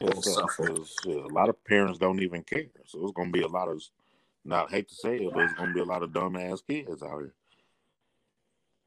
[0.00, 0.76] will suffer.
[1.06, 3.82] A lot of parents don't even care, so it's gonna be a lot of.
[4.42, 7.18] Not hate to say it, but it's gonna be a lot of dumbass kids out
[7.20, 7.34] here.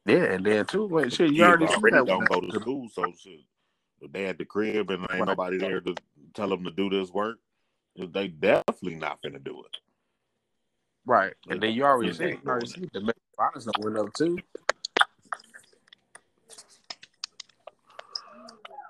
[0.06, 2.42] Yeah, and then too, wait, shit, you Kids already see already that don't with go
[2.42, 3.40] to school, so shit.
[4.02, 5.96] If they at the crib and ain't nobody there to
[6.34, 7.38] tell them to do this work,
[7.96, 9.78] they definitely not gonna do it.
[11.06, 12.14] Right, and then you already Yeah.
[12.14, 14.40] see, you already see the domestic violence that went up too.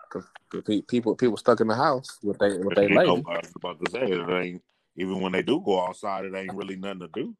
[0.10, 3.24] Cause, 'cause people people stuck in the house with they with they You know, lady.
[3.28, 4.64] I was about to say it ain't
[4.96, 7.36] even when they do go outside, it ain't really nothing to do.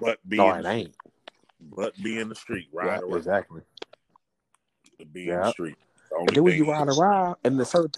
[0.00, 0.94] But be No, it the, ain't.
[1.60, 3.62] But be in the street, Yeah, ride around, exactly.
[5.12, 5.76] be in the street.
[6.10, 7.90] The And then when you ride is- around, and the certain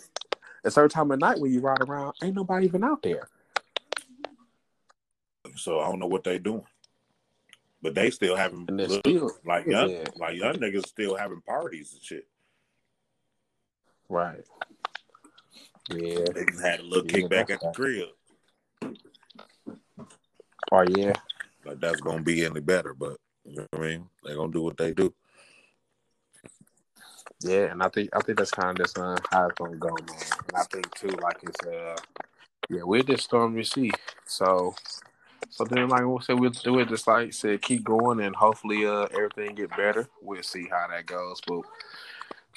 [0.65, 3.29] a certain time of night when you ride around, ain't nobody even out there.
[5.57, 6.65] so I don't know what they doing,
[7.83, 10.05] but they still having And they're look, still like young, yeah.
[10.17, 12.29] like young niggas still having parties and shit.
[14.09, 14.45] right.
[15.89, 16.25] Yeah.
[16.35, 18.09] They just had a little Yeah, kickback at the crib.
[20.73, 21.13] Oh yeah.
[21.65, 23.17] Like that's gonna be any better, but
[23.51, 25.13] you know what I mean, They're gonna do what they do.
[27.43, 29.89] Yeah, and I think I think that's kind of just uh, how it's gonna go,
[29.89, 30.19] man.
[30.49, 31.97] And I think too, like it's uh,
[32.69, 33.91] yeah, we're just stormy see.
[34.27, 34.75] So,
[35.49, 38.87] so then like we'll say we'll do it just like said, keep going, and hopefully
[38.87, 40.09] uh everything get better.
[40.23, 41.41] We'll see how that goes.
[41.47, 41.63] But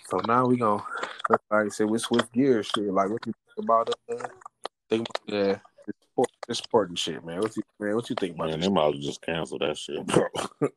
[0.10, 0.84] so now we gonna
[1.29, 2.67] like I said, we switch gears.
[2.67, 4.27] Shit, like what you think about uh,
[4.89, 5.60] think the
[6.13, 7.39] sport, sport and shit, man.
[7.39, 7.95] What you man?
[7.95, 8.67] What you think about Man, this?
[8.67, 10.28] they might just cancel that shit, bro.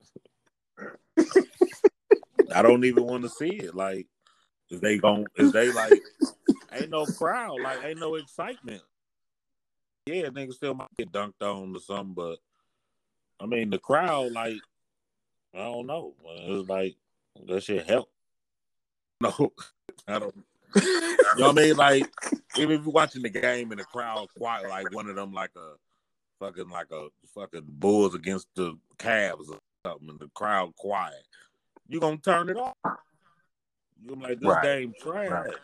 [2.55, 3.75] I don't even want to see it.
[3.75, 4.07] Like,
[4.71, 5.93] is they gon' is they like
[6.73, 8.83] ain't no crowd, like ain't no excitement.
[10.07, 12.39] Yeah, niggas still might get dunked on or something, but
[13.41, 14.59] I mean the crowd, like,
[15.55, 16.15] I don't know.
[16.25, 16.97] It's like
[17.47, 18.09] that shit help.
[19.19, 19.51] No,
[20.07, 20.35] I don't.
[20.75, 20.83] You
[21.39, 21.77] know what I mean?
[21.77, 22.09] Like,
[22.57, 25.51] even if you're watching the game and the crowd quiet, like one of them, like
[25.57, 25.75] a
[26.41, 31.27] fucking, like a fucking Bulls against the Cavs or something, and the crowd quiet,
[31.89, 32.75] you're gonna turn it off.
[34.03, 34.63] You're like, this Right.
[34.63, 35.31] game trash.
[35.31, 35.55] Right.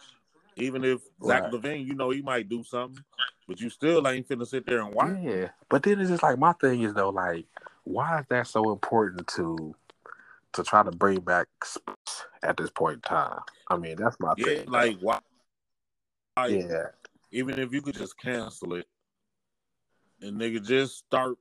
[0.56, 1.52] Even if Zach Right.
[1.52, 3.02] LaVine, you know, he might do something,
[3.48, 5.18] but you still ain't finna sit there and watch.
[5.20, 7.46] Yeah, but then it's just like my thing is though, like,
[7.84, 9.74] why is that so important to
[10.52, 11.46] to try to bring back
[12.42, 13.40] at this point in time?
[13.68, 14.70] I mean, that's my Yeah, thing.
[14.70, 15.20] like why?
[16.36, 16.86] Like, yeah,
[17.30, 18.86] even if you could just cancel it
[20.20, 21.36] and nigga just start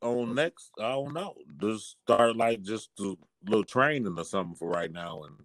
[0.00, 3.14] on next, I don't know, just start like just a
[3.46, 5.36] little training or something for right now, and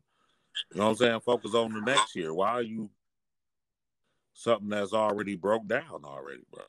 [0.71, 1.19] you know what I'm saying.
[1.21, 2.33] Focus on the next year.
[2.33, 2.89] Why are you
[4.33, 6.63] something that's already broke down already, bro?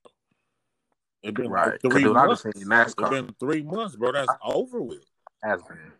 [1.23, 1.81] It been right.
[1.81, 2.45] three months.
[2.47, 4.13] It's been three months, bro.
[4.13, 5.05] That's over with.
[5.43, 5.93] Has been.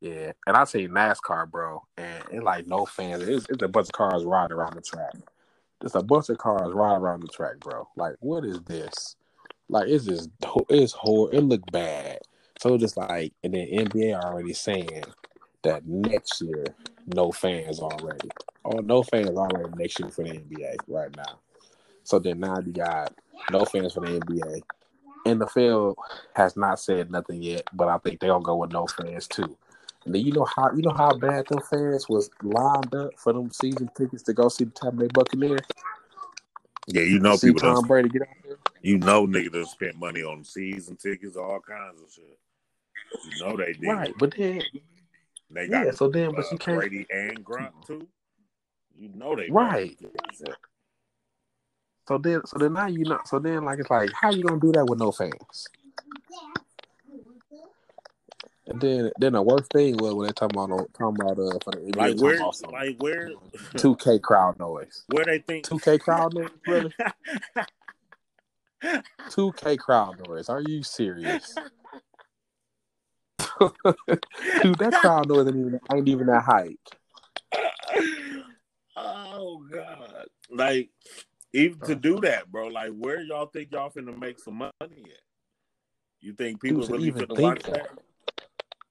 [0.00, 3.22] Yeah, and I say NASCAR, bro, and it like no fans.
[3.22, 5.12] It's, it's a bunch of cars riding around the track.
[5.82, 7.86] Just a bunch of cars riding around the track, bro.
[7.96, 9.16] Like, what is this?
[9.68, 10.30] Like, it's just
[10.70, 11.36] it's horrible.
[11.36, 12.18] It looked bad.
[12.60, 15.04] So just like, and then NBA already saying
[15.62, 16.64] that next year,
[17.06, 18.28] no fans already.
[18.64, 21.40] Oh, no fans already next year for the NBA right now.
[22.04, 23.14] So then now you got
[23.50, 24.60] no fans for the NBA.
[25.26, 25.94] NFL
[26.34, 29.56] has not said nothing yet, but I think gonna go with no fans too.
[30.06, 33.90] You know how you know how bad them fans was lined up for them season
[33.96, 35.60] tickets to go see the Tampa Bay Buccaneers.
[36.86, 37.60] Yeah, you know, see people.
[37.60, 38.56] Tom Done, Brady get out there.
[38.82, 42.38] you know, niggas done spent money on season tickets, all kinds of shit.
[43.24, 43.86] You know they did.
[43.86, 44.62] Right, but then
[45.50, 48.08] They got yeah, so then but uh, you can't Brady and Gronk too.
[48.98, 49.98] You know they Right.
[52.08, 54.60] so then so then now you know so then like it's like how you gonna
[54.60, 55.68] do that with no fans?
[58.70, 61.72] And then then the worst thing was when they talking about talking about uh for
[61.72, 62.38] the NBA, Like where,
[62.70, 63.30] like where,
[63.76, 65.02] two K crowd noise.
[65.08, 66.92] where they think Two K crowd noise, really?
[69.30, 70.48] Two K crowd noise.
[70.48, 71.54] Are you serious?
[73.60, 76.78] Dude, that crowd noise ain't even ain't even that hype.
[78.96, 80.26] oh god!
[80.48, 80.88] Like
[81.52, 82.68] even to do that, bro.
[82.68, 85.20] Like where y'all think y'all finna make some money at?
[86.20, 87.74] You think people Dude, really even finna think watch that.
[87.74, 87.88] that?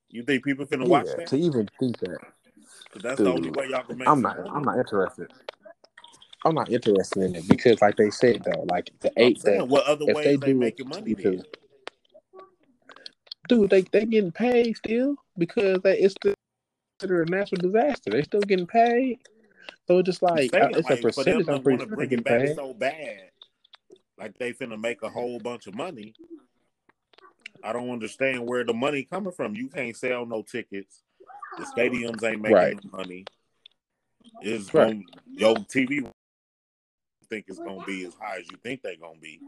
[0.10, 1.28] You think people can Yeah, watch that?
[1.28, 2.18] to even think that.
[3.01, 4.07] that's the only Dude, way y'all can make.
[4.07, 4.49] I'm not money.
[4.53, 5.32] I'm not interested.
[6.45, 9.68] I'm not interested in it because like they said though, like the eight saying, that
[9.68, 11.43] what other they ways they, do making money then?
[13.47, 16.16] dude, they they getting paid still because they, it's
[16.99, 18.12] considered a natural disaster.
[18.12, 19.20] They still getting paid.
[19.88, 21.49] So it's just like uh, it's like, a percentage.
[21.49, 22.55] I'm pretty sure they getting paid.
[22.55, 23.32] so bad,
[24.18, 26.14] like they finna make a whole bunch of money.
[27.64, 29.55] I don't understand where the money coming from.
[29.55, 31.03] You can't sell no tickets.
[31.57, 32.91] The stadiums ain't making Right.
[32.91, 33.26] money.
[34.41, 35.05] It's Right.
[35.36, 36.10] your TV
[37.30, 39.39] think it's gonna be as high as you think they're gonna be.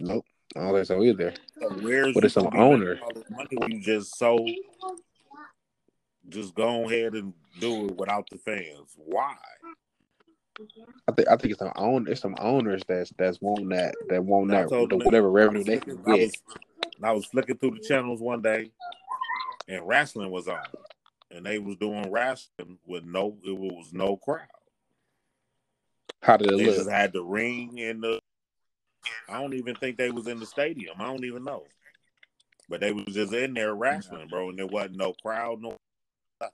[0.00, 0.24] Nope.
[0.56, 1.34] I don't think so either.
[1.60, 3.00] So where's But it's some gonna be making owner.
[3.30, 4.38] money when you just so
[6.28, 8.94] just go ahead and do it without the fans.
[8.96, 9.36] Why?
[11.06, 14.24] I think I think it's some own it's some owners that's that's wanting that that
[14.24, 16.20] want I that the, whatever revenue they can I get.
[16.26, 16.32] was
[17.02, 18.70] I was flicking through the channels one day,
[19.68, 20.58] and wrestling was on,
[21.30, 24.46] and they was doing wrestling with no it was no crowd.
[26.22, 26.74] How did it They look?
[26.76, 28.20] just had the ring and the.
[29.28, 30.96] I don't even think they was in the stadium.
[30.98, 31.64] I don't even know,
[32.68, 35.76] but they was just in there wrestling, bro, and there wasn't no crowd, no
[36.40, 36.52] nothing.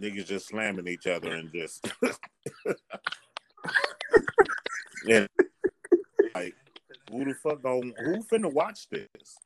[0.00, 1.86] Niggas just slamming each other and just.
[5.08, 5.28] and
[6.34, 6.54] like,
[7.10, 9.38] who the fuck gon' who finna watch this?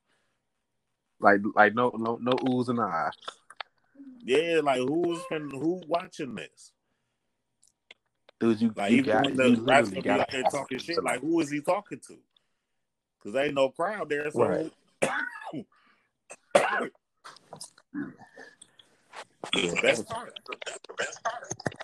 [1.21, 3.15] Like like no no no oohs and ahs.
[4.25, 6.73] Yeah, like who's finna who watching this?
[8.41, 11.05] Dude, you, Like you even got when the literally be got up there talking shit,
[11.05, 12.17] like who is he talking to?
[13.19, 14.73] Because ain't no crowd there, so Right.
[19.53, 20.35] The best part.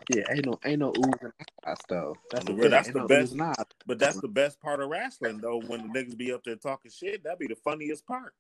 [0.09, 1.33] Yeah, ain't no ain't no oohs and
[1.67, 2.17] ahs though.
[2.31, 3.39] That's the that's Ain't the no best.
[3.41, 3.65] ahs.
[3.87, 5.61] But that's the best part of wrestling, though.
[5.67, 8.35] When the niggas be up there talking shit, that'd be the funniest part.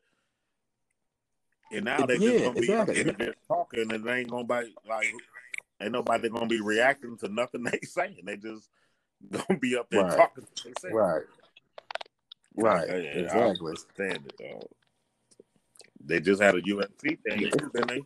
[1.73, 3.11] And now they Yeah, just gonna be exactly.
[3.11, 5.07] up there talking, and they ain't gonna be like,
[5.81, 8.21] ain't nobody gonna be reacting to nothing they saying.
[8.25, 8.69] They just
[9.31, 10.17] gonna be up there Right.
[10.17, 10.47] talking.
[10.64, 10.91] What they.
[10.91, 11.23] Right.
[12.55, 12.89] Right.
[12.89, 13.69] Like, yeah, I exactly.
[13.71, 14.69] understand it, dog.
[16.05, 18.03] They just had a UFC thing, didn't they?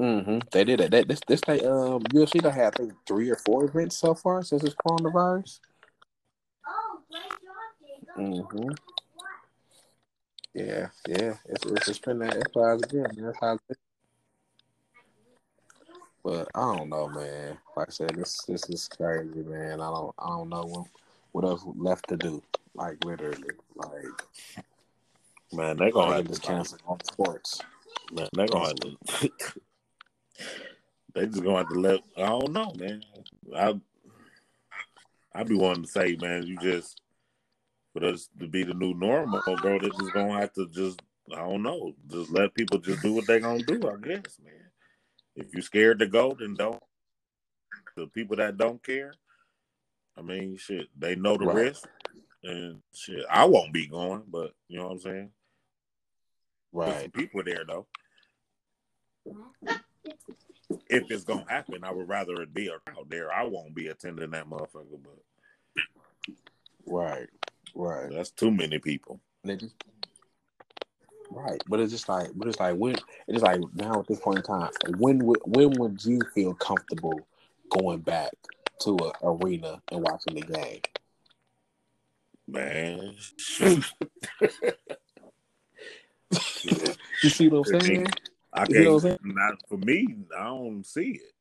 [0.00, 0.38] Mm-hmm.
[0.50, 0.90] They did it.
[0.92, 4.14] That this this they um UFC done had I think three or four events so
[4.14, 5.60] far since this coronavirus.
[8.16, 8.70] Mm-hmm.
[10.54, 11.34] Yeah, yeah.
[11.48, 13.26] It's it's just been that it's how it's been, man.
[13.26, 13.76] That's how it's been.
[16.24, 17.58] But I don't know, man.
[17.76, 19.82] Like I said, this this is crazy, man.
[19.82, 20.86] I don't I don't know what
[21.32, 22.42] what else left to do.
[22.74, 24.22] Like literally, like
[25.52, 27.60] Man, they're gonna have to cancel all sports.
[28.12, 29.30] man, they gonna have to.
[31.14, 32.00] they just gonna have to let.
[32.16, 33.02] I don't know, man.
[33.56, 33.80] I
[35.34, 37.00] I be wanting to say, man, you just
[37.92, 39.78] for us to be the new normal, bro.
[39.78, 41.00] They just gonna have to just.
[41.32, 41.94] I don't know.
[42.08, 43.88] Just let people just do what they gonna do.
[43.88, 44.52] I guess, man.
[45.36, 46.82] If you scared to go, then don't.
[47.96, 49.12] The people that don't care,
[50.16, 51.56] I mean, shit, they know the Right.
[51.56, 51.88] risk,
[52.42, 53.24] and shit.
[53.30, 55.30] I won't be going, but you know what I'm saying.
[56.72, 57.12] Right.
[57.12, 57.86] people there though.
[60.88, 63.32] If it's gonna happen, I would rather it be a crowd there.
[63.32, 65.18] I won't be attending that motherfucker, but
[66.86, 67.28] Right.
[67.74, 68.10] Right.
[68.10, 69.20] that's too many people.
[69.46, 69.74] Just
[71.30, 72.96] right, but it's just like, but it's like when
[73.28, 77.20] it's like now at this point in time, when would when would you feel comfortable
[77.70, 78.32] going back
[78.80, 80.80] to an arena and watching the game?
[82.48, 83.14] Man,
[87.22, 88.06] You see what I'm saying?
[88.60, 89.20] I You know what can't.
[89.24, 90.16] I'm Not for me.
[90.38, 91.32] I don't see it.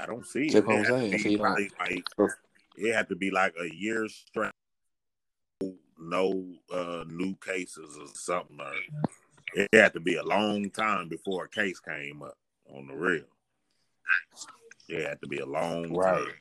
[0.00, 0.52] I don't see it.
[0.54, 1.10] That's what I'm It had to saying.
[1.12, 2.04] be So you don't- probably like
[2.76, 4.52] it had to be like a year straight,
[5.98, 8.58] no uh, new cases or something.
[8.58, 8.72] Or
[9.54, 12.38] it had to be a long time before a case came up
[12.72, 13.24] on the real.
[14.88, 16.24] It had to be a long Right.
[16.26, 16.34] time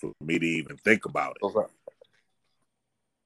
[0.00, 1.50] for me to even think about it.
[1.52, 1.68] So,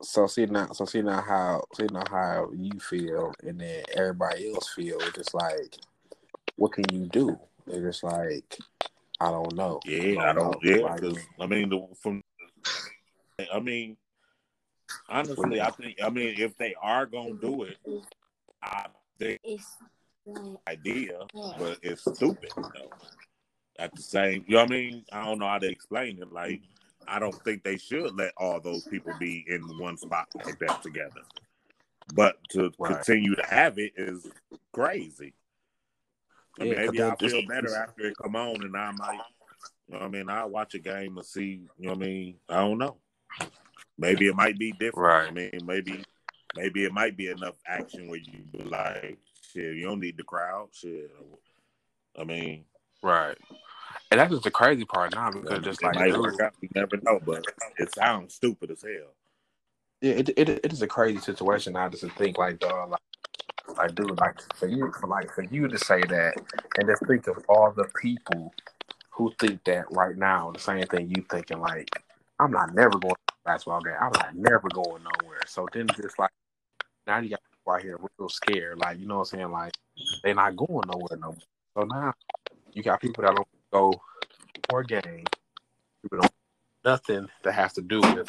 [0.02, 4.52] so see now, so see now how see now how you feel, and then everybody
[4.52, 4.98] else feel.
[5.00, 5.76] It's just like,
[6.56, 7.38] what can you do?
[7.66, 8.58] It's just like,
[9.20, 9.80] I don't know.
[9.84, 10.56] Yeah, I don't.
[10.62, 12.22] Yeah, Like, because I mean, the, from
[13.52, 13.96] I mean,
[15.08, 17.78] honestly, I think I mean if they are gonna do it,
[18.62, 18.86] I
[19.18, 19.66] think it's
[20.68, 21.20] idea,
[21.58, 22.90] but it's stupid though.
[23.78, 25.04] At the same, you know what I mean?
[25.12, 26.32] I don't know how to explain it.
[26.32, 26.62] Like,
[27.08, 30.82] I don't think they should let all those people be in one spot like that
[30.82, 31.22] together.
[32.14, 32.94] But to Right.
[32.94, 34.26] continue to have it is
[34.72, 35.34] crazy.
[36.60, 39.20] I mean, maybe I'll feel just- better after it come on, and I might.
[39.88, 41.68] You know what I mean, I'll watch a game and see.
[41.78, 42.40] You know what I mean?
[42.48, 42.98] I don't know.
[43.98, 44.96] Maybe it might be different.
[44.96, 45.28] Right.
[45.28, 46.04] I mean, maybe,
[46.56, 50.24] maybe it might be enough action where you be like, shit, you don't need the
[50.24, 50.74] crowd.
[50.74, 51.10] Shit.
[52.18, 52.64] I mean,
[53.02, 53.38] Right.
[54.10, 56.54] And that's just the crazy part now because it just like might dude, work out.
[56.60, 57.44] You never know, but
[57.78, 59.14] it sounds stupid as hell.
[60.00, 63.00] yeah, it, it it is a crazy situation now just to think like dog like
[63.76, 66.34] like dude like for you for like for you to say that
[66.78, 68.54] and just think of all the people
[69.10, 71.88] who think that right now the same thing you thinking like
[72.38, 76.18] I'm not never going to basketball game I'm not never going nowhere so then just
[76.18, 76.30] like
[77.06, 78.78] now you got people out here real scared.
[78.78, 79.50] Like, you know what I'm saying?
[79.50, 79.72] Like,
[80.22, 81.36] they're not going nowhere no more.
[81.74, 82.12] So now
[82.72, 84.00] you got people that don't go
[84.68, 85.24] for a game.
[86.84, 88.28] Nothing that has to do with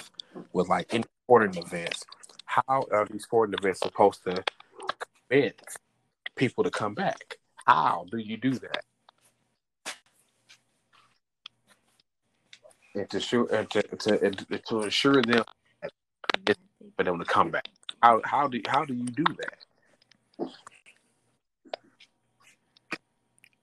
[0.53, 2.03] with like any sporting events.
[2.45, 4.43] How are these sporting events supposed to
[5.29, 5.61] convince
[6.35, 7.37] people to come back?
[7.65, 8.83] How do you do that?
[12.95, 15.43] And to and to to, and to ensure them
[16.95, 17.67] for them to come back.
[18.01, 20.49] How how do how do you do that?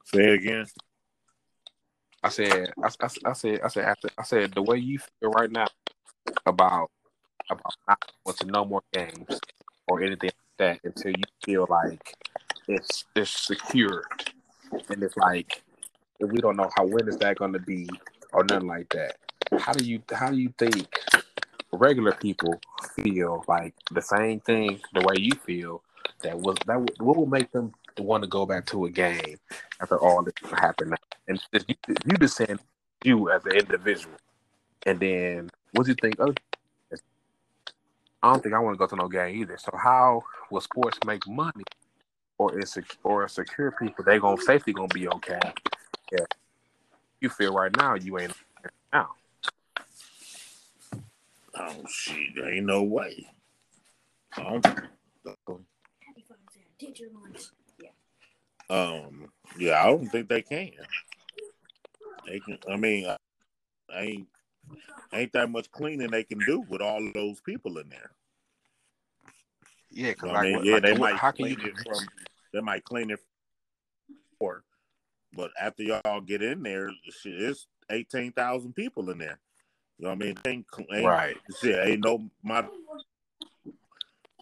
[0.05, 0.66] Say it again.
[2.25, 5.31] I said, I, I, I, said, I said, after, I said, the way you feel
[5.31, 5.66] right now
[6.47, 6.91] about
[7.51, 9.39] about not to no more games
[9.87, 12.14] or anything like that until you feel like
[12.66, 14.07] it's it's secured,
[14.89, 15.62] and it's like
[16.18, 17.87] we don't know how when is that going to be
[18.33, 19.16] or nothing like that.
[19.59, 20.99] How do you how do you think
[21.72, 22.59] regular people
[22.95, 25.83] feel like the same thing the way you feel
[26.22, 29.39] that was that what will make them want to go back to a game
[29.81, 30.95] after all this happened
[31.29, 32.59] and you, you just saying
[33.05, 34.17] you as an individual
[34.87, 36.35] and then what do you think oh,
[38.25, 39.59] I don't think I want to go to no game either.
[39.59, 41.65] So how will sports make money
[42.39, 45.39] or is or secure people they gonna safety gonna be okay?
[46.11, 46.25] Yeah.
[47.21, 48.33] You feel right now you ain't
[48.95, 49.11] now.
[51.55, 53.29] Oh shit, there ain't no way.
[54.39, 54.63] Um,
[58.75, 60.70] um, yeah, I don't think they can.
[62.27, 62.59] They can.
[62.68, 63.16] I mean, I,
[63.95, 64.27] ain't
[65.12, 68.11] ain't that much cleaning they can do with all those people in there.
[69.91, 72.09] Yeah, because I mean, like, yeah, like, they might how can clean you it from.
[72.53, 73.20] They might clean it
[74.39, 74.64] for,
[75.35, 79.39] but after y'all get in there, shit, it's eighteen thousand people in there.
[79.99, 80.39] You know what I mean?
[80.47, 81.37] Ain't, ain't, right?
[81.61, 82.64] Shit, ain't no my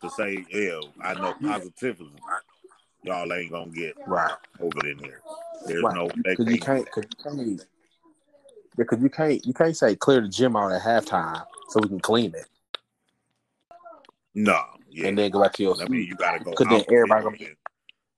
[0.01, 2.11] to say, yeah, I know positively.
[3.03, 4.33] Y'all ain't gonna get Right.
[4.59, 5.21] COVID in here.
[5.67, 5.95] There's Right.
[5.95, 6.87] no Because you can't.
[6.87, 7.57] can't, cause you
[8.79, 12.01] can't, you can't, you can't say clear the gym out at halftime so we can
[12.01, 12.47] clean it
[14.35, 15.09] No, yeah.
[15.09, 16.53] and then go back to your I mean, you gotta go.
[16.53, 17.37] Because then everybody gonna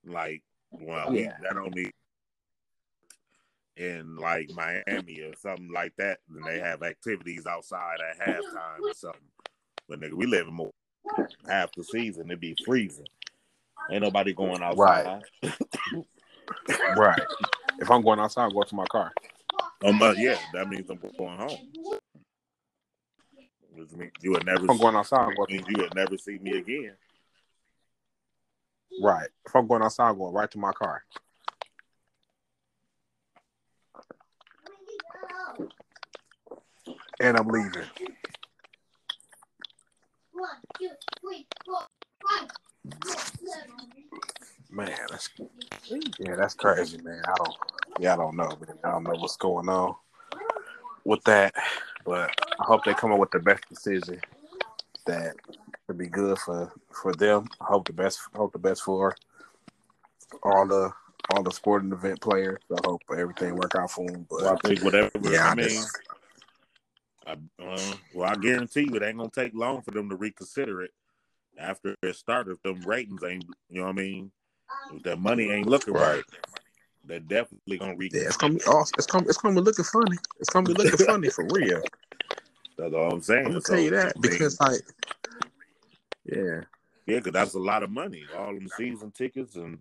[0.04, 1.36] and, like, well, we, Yeah.
[1.42, 1.92] that only
[3.76, 6.20] in like Miami or something like that.
[6.28, 9.20] And they have activities outside at halftime or something.
[9.88, 10.72] But nigga, we live in more
[11.46, 12.26] half the season.
[12.26, 13.06] it'd be freezing.
[13.90, 15.22] Ain't nobody going outside.
[16.96, 17.26] right.
[17.80, 19.12] If I'm going outside, I'm going to my car.
[19.84, 21.58] Um, but yeah, that means I'm going home.
[23.74, 24.64] Which means you would never.
[24.64, 26.92] If I'm going outside, I'm going means you would never see me again.
[29.02, 29.28] right.
[29.44, 31.04] If I'm going outside, I'm going right to my car.
[37.20, 37.84] And I'm leaving.
[44.70, 45.30] Man, that's
[46.18, 47.22] yeah, that's crazy, man.
[47.26, 47.56] I don't,
[48.00, 48.76] yeah, I don't know, man.
[48.82, 49.94] I don't know what's going on
[51.04, 51.54] with that,
[52.04, 54.20] but I hope they come up with the best decision
[55.06, 55.36] that
[55.86, 57.48] would be good for for them.
[57.60, 59.14] I hope the best, hope the best for
[60.42, 60.92] all the
[61.30, 62.60] all the sporting event players.
[62.72, 64.26] I hope everything work out for them.
[64.28, 65.10] Well, I think whatever.
[65.22, 65.98] yeah, I I mean, just,
[67.26, 67.32] I,
[67.62, 70.90] uh, well, I guarantee you, it ain't gonna take long for them to reconsider it
[71.58, 72.52] after it started.
[72.52, 74.30] If them ratings ain't, you know what I mean?
[74.94, 76.24] If that money ain't looking right, Right.
[77.04, 78.28] they're definitely gonna yeah, reconsider.
[78.28, 78.94] it's gonna be awesome.
[78.98, 80.16] It's gonna it's gonna be looking funny.
[80.40, 81.82] It's gonna be looking funny for real.
[82.76, 83.46] That's all I'm saying.
[83.46, 84.80] I'm gonna tell you that because like,
[86.24, 86.62] yeah,
[87.06, 88.24] yeah, because that's a lot of money.
[88.36, 89.78] All them season tickets and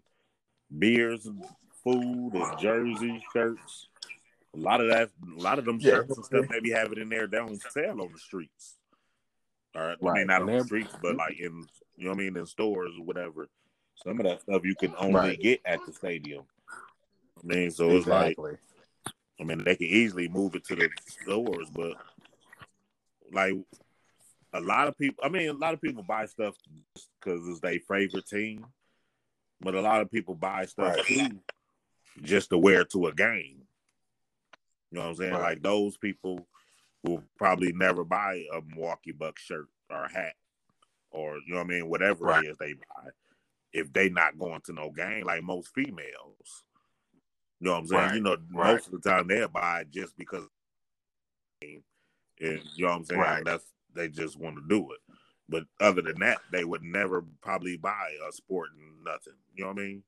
[0.77, 1.43] beers and
[1.83, 3.87] food and jerseys, shirts.
[4.55, 5.91] A lot of that, a lot of them Yeah.
[5.95, 7.25] shirts and stuff maybe have it in there.
[7.27, 8.77] They don't sell on the streets.
[9.75, 11.65] All right, I mean not on the streets, but like in
[11.97, 13.47] you know what I mean in stores or whatever.
[13.95, 15.39] Some of that stuff you can only Right.
[15.39, 16.43] get at the stadium.
[17.37, 18.37] I mean, so it's like.
[19.39, 21.95] I mean they can easily move it to the stores, but
[23.31, 23.55] like
[24.53, 26.55] a lot of people, I mean a lot of people buy stuff
[27.19, 28.65] because it's their favorite team,
[29.59, 31.05] but a lot of people buy stuff Right.
[31.05, 31.39] too
[32.21, 33.63] just to wear to a game.
[34.91, 35.33] You know what I'm saying?
[35.33, 35.41] Right.
[35.41, 36.47] Like those people
[37.03, 40.33] will probably never buy a Milwaukee Bucks shirt or hat
[41.11, 42.43] or you know what I mean, whatever Right.
[42.45, 43.09] it is they buy.
[43.71, 46.63] If they not going to no game, like most females.
[47.59, 48.01] You know what I'm saying?
[48.01, 48.15] Right.
[48.15, 48.73] You know, Right.
[48.73, 50.47] most of the time they'll buy just because
[51.61, 51.81] and
[52.39, 53.21] you know what I'm saying?
[53.21, 53.45] Right.
[53.45, 54.99] That's they just want to do it.
[55.47, 59.33] But other than that, they would never probably buy a sport and nothing.
[59.55, 60.03] You know what I mean?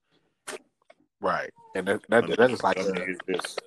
[1.21, 1.51] Right.
[1.75, 3.61] And that, that that's just like I it's just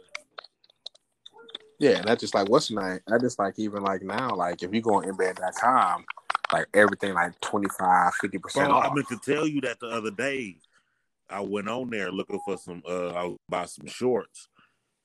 [1.79, 3.01] yeah, and that's just like what's name?
[3.07, 6.05] That just like even like now, like if you go on NBA.com,
[6.53, 10.57] like everything like 25, 50 percent I meant to tell you that the other day.
[11.31, 12.83] I went on there looking for some.
[12.89, 14.49] Uh, I was buy some shorts,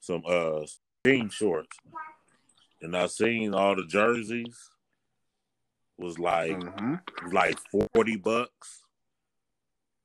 [0.00, 0.60] some uh
[1.04, 1.76] team shorts,
[2.80, 4.70] and I seen all the jerseys
[5.98, 8.84] was like hmm was like forty bucks.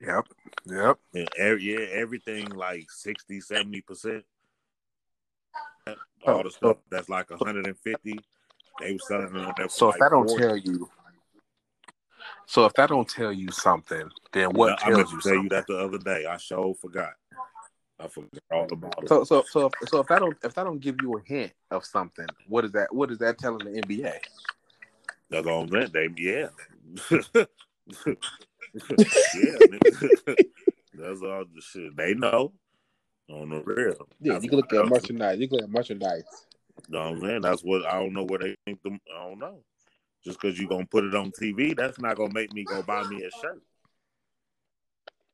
[0.00, 0.26] Yep,
[0.66, 0.98] yep.
[1.14, 4.24] And every, yeah, everything like 60, 70 percent.
[6.26, 8.18] Oh, all the stuff that's like 150,
[8.80, 10.42] they were selling them So if like that don't 40.
[10.44, 10.90] tell you,
[12.46, 15.32] so if that don't tell you something, then what I meant tells to you tell
[15.32, 15.42] something?
[15.44, 16.26] you that the other day.
[16.26, 17.12] I sure forgot.
[17.98, 19.08] I forgot all about it.
[19.08, 21.52] So so so if, so if that don't if that don't give you a hint
[21.70, 22.92] of something, what is that?
[22.94, 24.14] What is that telling the NBA?
[25.30, 25.90] That's all I'm saying.
[25.92, 26.48] They, yeah.
[29.34, 30.34] yeah.
[30.94, 31.96] That's all the shit.
[31.96, 32.52] They know.
[33.32, 34.08] On the real.
[34.20, 35.38] Yeah, That's you can look at merchandise.
[35.38, 36.24] You can look at merchandise.
[36.88, 37.40] You know what I'm saying?
[37.42, 39.00] That's what I don't know where they think them.
[39.14, 39.60] I don't know.
[40.24, 43.04] Just because you're gonna put it on TV, that's not gonna make me go buy
[43.04, 43.62] me a shirt.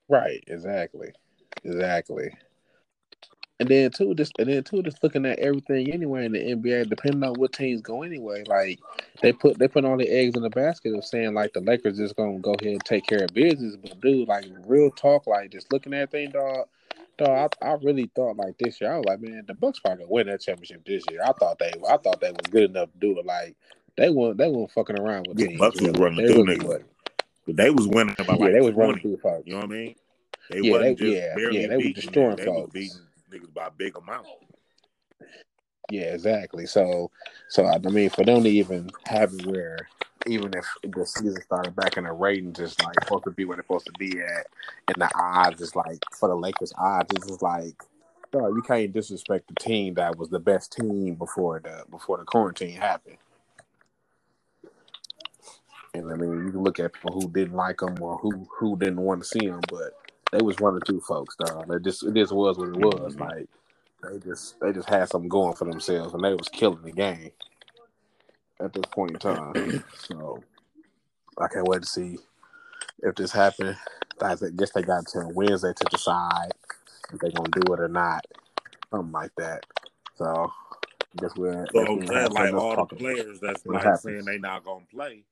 [0.08, 0.44] Right.
[0.46, 1.08] Exactly.
[1.64, 2.30] Exactly.
[3.58, 6.90] And then too, just and then too, just looking at everything anyway in the NBA,
[6.90, 8.44] depending on what teams go anyway.
[8.46, 8.78] Like
[9.22, 11.96] they put they put all the eggs in the basket of saying like the Lakers
[11.96, 13.76] just gonna go ahead and take care of business.
[13.76, 16.66] But dude, like real talk, like just looking at things, dog.
[17.18, 18.92] Dog, I, I really thought like this year.
[18.92, 21.20] I was like, man, the Bucks probably gonna win that championship this year.
[21.24, 23.24] I thought they, I thought they was good enough to do it.
[23.26, 23.56] Like
[23.96, 25.58] they weren't, they weren't fucking around with Yeah, teams.
[25.60, 26.84] Bucks was running They through really niggas.
[27.48, 29.02] they was winning by Yeah, like they was running 20.
[29.02, 29.46] through folks.
[29.46, 29.94] You know what I mean?
[30.50, 32.44] They Yeah, they- just yeah, yeah, they beating destroying niggas.
[32.44, 32.98] They was beating
[33.32, 34.26] niggas by a big amount.
[35.90, 36.66] Yeah, exactly.
[36.66, 37.10] So,
[37.48, 39.88] so I mean, for them to even have it where,
[40.26, 43.56] even if the season started back and the ratings is like supposed to be where
[43.56, 44.46] they're supposed to be at,
[44.88, 47.74] and the odds is like for the Lakers odds, it's just like,
[48.32, 52.24] no, you can't disrespect the team that was the best team before the before the
[52.24, 53.18] quarantine happened.
[55.94, 58.76] And I mean, you can look at people who didn't like them or who who
[58.76, 59.94] didn't want to see them, but
[60.32, 61.72] they was one or two folks, dog.
[61.72, 63.16] It just just was what it was.
[63.16, 63.48] Like
[64.02, 67.30] they just they just had something going for themselves, and they was killing the game
[68.60, 69.84] at this point in time.
[69.98, 70.42] so
[71.38, 72.18] I can't wait to see
[73.02, 73.76] if this happens.
[74.20, 76.50] I guess they got until Wednesday to decide
[77.12, 78.24] if they're gonna do it or not,
[78.90, 79.64] something like that.
[80.14, 83.40] So I guess we're So saying, like all the players.
[83.40, 84.02] that's like happens.
[84.02, 85.24] saying they not gonna play.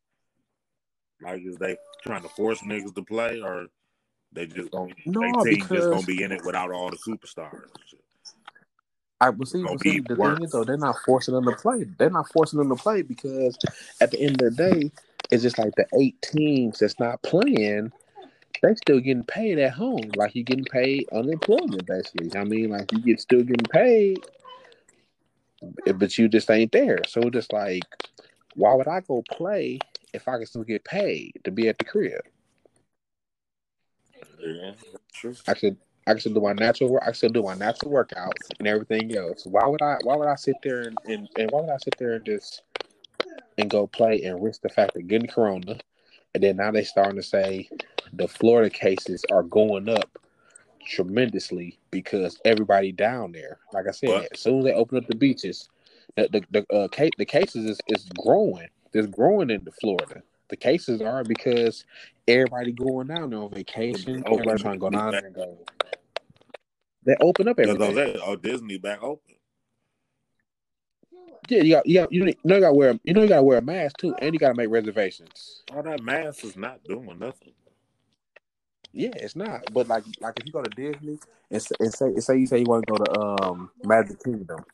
[1.22, 3.68] Like, is they trying to force niggas to play, or
[4.32, 7.70] they just gonna No, they team just gonna be in it without all the superstars?
[9.20, 10.36] I but see, but see the worse.
[10.36, 11.84] thing is though, they're not forcing them to play.
[11.98, 13.56] They're not forcing them to play because
[14.00, 14.90] at the end of the day,
[15.30, 17.92] it's just like the eight teams that's not playing,
[18.62, 20.10] they still getting paid at home.
[20.16, 22.36] Like you're getting paid unemployment basically.
[22.38, 24.24] I mean, like you get still getting paid,
[25.94, 26.98] but you just ain't there.
[27.06, 27.82] So just like,
[28.54, 29.78] why would I go play
[30.12, 32.22] if I can still get paid to be at the crib?
[34.38, 34.72] Yeah,
[35.12, 35.34] true.
[35.48, 35.76] I should
[36.06, 37.02] I can still do my natural work.
[37.02, 39.46] I can still do my natural workouts and everything else.
[39.46, 39.96] Why would I?
[40.02, 42.62] Why would I sit there and, and, and why would I sit there and just
[43.56, 45.78] and go play and risk the fact of getting corona?
[46.34, 47.68] And then now they starting to say
[48.12, 50.18] the Florida cases are going up
[50.86, 53.58] tremendously because everybody down there.
[53.72, 55.68] Like I said, But- as soon as they open up the beaches,
[56.16, 58.68] the the the, uh, case, the cases is, is growing.
[58.92, 60.22] It's growing into Florida.
[60.48, 61.84] The cases are because
[62.28, 64.22] everybody going down there on vacation.
[64.26, 65.58] Open Everybody trying to go down there and go.
[67.06, 68.14] They open up That's what I'm everything.
[68.14, 68.24] saying.
[68.26, 69.34] Oh, Disney back open.
[71.48, 73.36] Yeah, you got, you got, you know, you got to wear, you know, you got
[73.36, 75.62] to wear a mask too, and you got to make reservations.
[75.74, 77.52] All that mask is not doing nothing.
[78.92, 79.62] Yeah, it's not.
[79.72, 81.18] But like, like if you go to Disney
[81.50, 84.22] and, s- and say, and say you say you want to go to um Magic
[84.22, 84.64] Kingdom,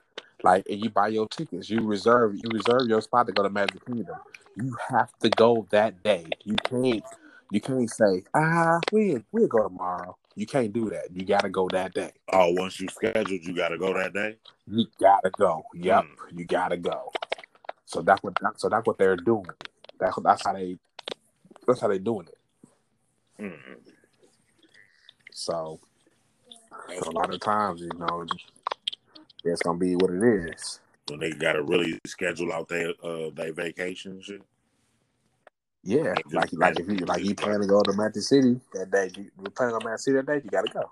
[0.43, 3.51] like, and you buy your tickets, you reserve, you reserve your spot to go to
[3.51, 4.17] Magic Kingdom.
[4.57, 6.27] You have to go that day.
[6.45, 7.05] You can't,
[7.51, 10.17] you can't say, ah, we we'll go tomorrow.
[10.37, 11.09] You can't do that.
[11.13, 12.13] You got to go that day.
[12.33, 14.37] Oh, once you scheduled, you got to go that day.
[14.67, 15.65] You gotta go.
[15.75, 17.11] Yep, you gotta go.
[17.87, 19.47] So that's what so that's what they're doing.
[19.99, 20.79] That's that's how they
[21.67, 23.43] that's how they doing it.
[23.43, 23.57] Mm.
[25.33, 25.81] So,
[27.01, 28.27] so a lot of times, you know,
[29.45, 30.81] it's gonna be what it is.
[31.09, 34.43] When they got to really schedule out their uh their vacation shit.
[35.83, 38.91] Yeah, Just like like if you like you plan to go to Magic City that
[38.91, 40.91] day, you, you plan on Magic City that day, you gotta go.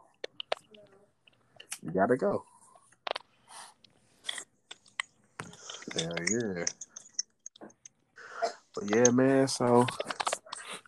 [1.82, 2.44] You gotta go.
[5.94, 6.64] Hell yeah.
[8.74, 9.46] But yeah, man.
[9.49, 9.86] So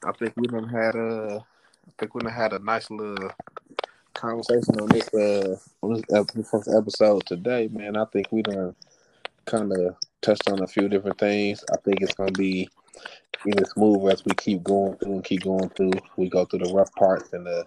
[0.05, 1.45] I think we done had a,
[1.87, 3.31] I think we done had a nice little
[4.21, 7.97] conversation on this uh on this ep- first episode today, man.
[7.97, 8.77] I think we done
[9.47, 11.65] kind of touched on a few different things.
[11.73, 12.69] I think it's gonna be
[13.47, 15.93] even smoother as we keep going through and keep going through.
[16.19, 17.65] We go through the rough parts and the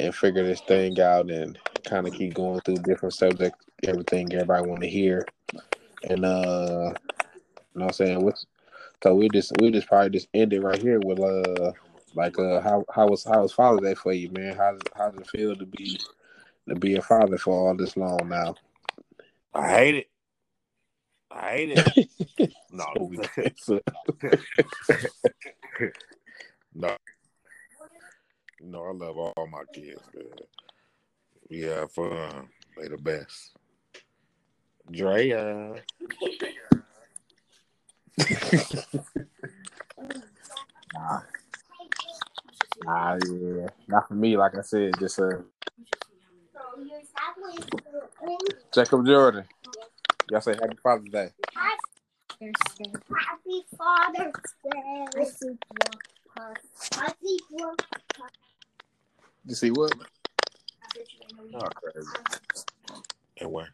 [0.00, 4.68] and figure this thing out and kind of keep going through different subjects, everything everybody
[4.68, 5.24] want to hear.
[6.02, 6.92] And uh
[7.74, 8.24] you know what I'm saying?
[8.24, 8.44] What's
[9.04, 11.72] so we just we just probably just end it right here with uh
[12.14, 14.54] like uh how how was how was Father's Day for you, man?
[14.56, 15.98] How how does it feel to be
[16.68, 18.56] to be a father for all this long now?
[19.52, 20.10] I hate it.
[21.30, 22.08] I hate
[22.38, 22.52] it.
[22.70, 22.84] no,
[26.74, 26.96] no,
[28.60, 28.84] no.
[28.84, 30.26] I love all my kids, man.
[31.50, 32.48] We have fun.
[32.76, 33.56] They the best.
[34.90, 35.82] Drea.
[40.94, 41.20] nah.
[42.82, 44.36] Nah, yeah, not for me.
[44.36, 45.30] Like I said, just uh,
[48.72, 49.44] Jacob Jordan.
[50.30, 51.30] Y'all say Happy Father's Day.
[52.40, 54.32] Happy Father's
[54.70, 55.06] Day.
[59.46, 59.92] You see what?
[61.54, 62.08] Oh, crazy.
[63.40, 63.68] And where?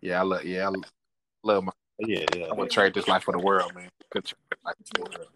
[0.00, 0.44] Yeah, I love.
[0.44, 0.72] Yeah, I
[1.42, 1.72] love my.
[1.98, 2.46] Yeah, yeah.
[2.50, 3.88] I to trade this life for the world, man.
[4.10, 5.28] Good trade life for the world.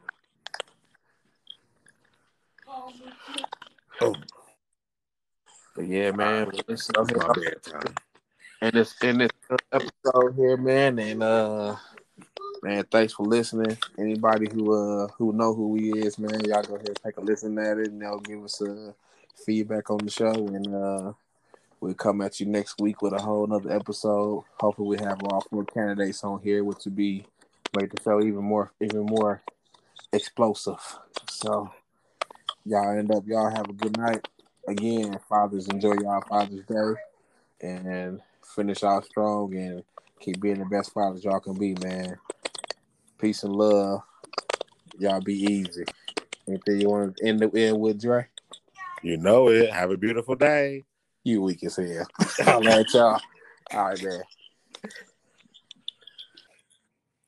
[4.01, 4.15] Oh,
[5.77, 6.51] But yeah, man.
[6.69, 7.95] It's it's my bedtime.
[8.61, 9.31] and this in this
[9.73, 10.99] episode here, man.
[10.99, 11.77] And uh,
[12.63, 13.77] man, thanks for listening.
[13.99, 17.21] Anybody who uh who know who he is, man, y'all go ahead and take a
[17.21, 18.93] listen at it, and they'll give us uh
[19.45, 21.13] feedback on the show, and uh,
[21.81, 24.45] we'll come at you next week with a whole nother episode.
[24.61, 27.27] Hopefully, we have all four candidates on here, which would be
[27.77, 29.43] make the show even more even more
[30.13, 30.99] explosive.
[31.31, 31.71] So,
[32.65, 34.27] y'all end up y'all have a good night.
[34.69, 37.01] Again, fathers, enjoy y'all Father's Day
[37.61, 38.21] and
[38.55, 39.83] finish out strong and
[40.21, 42.17] keep being the best fathers y'all can be, man.
[43.19, 44.03] Peace and love.
[44.99, 45.85] Y'all be easy.
[46.47, 48.27] Anything you want to end the end with, Dre?
[49.03, 49.73] You know it.
[49.73, 50.85] Have a beautiful day.
[51.25, 52.07] You weak as hell.
[52.47, 53.21] All right, y'all.
[53.73, 54.23] All right, man.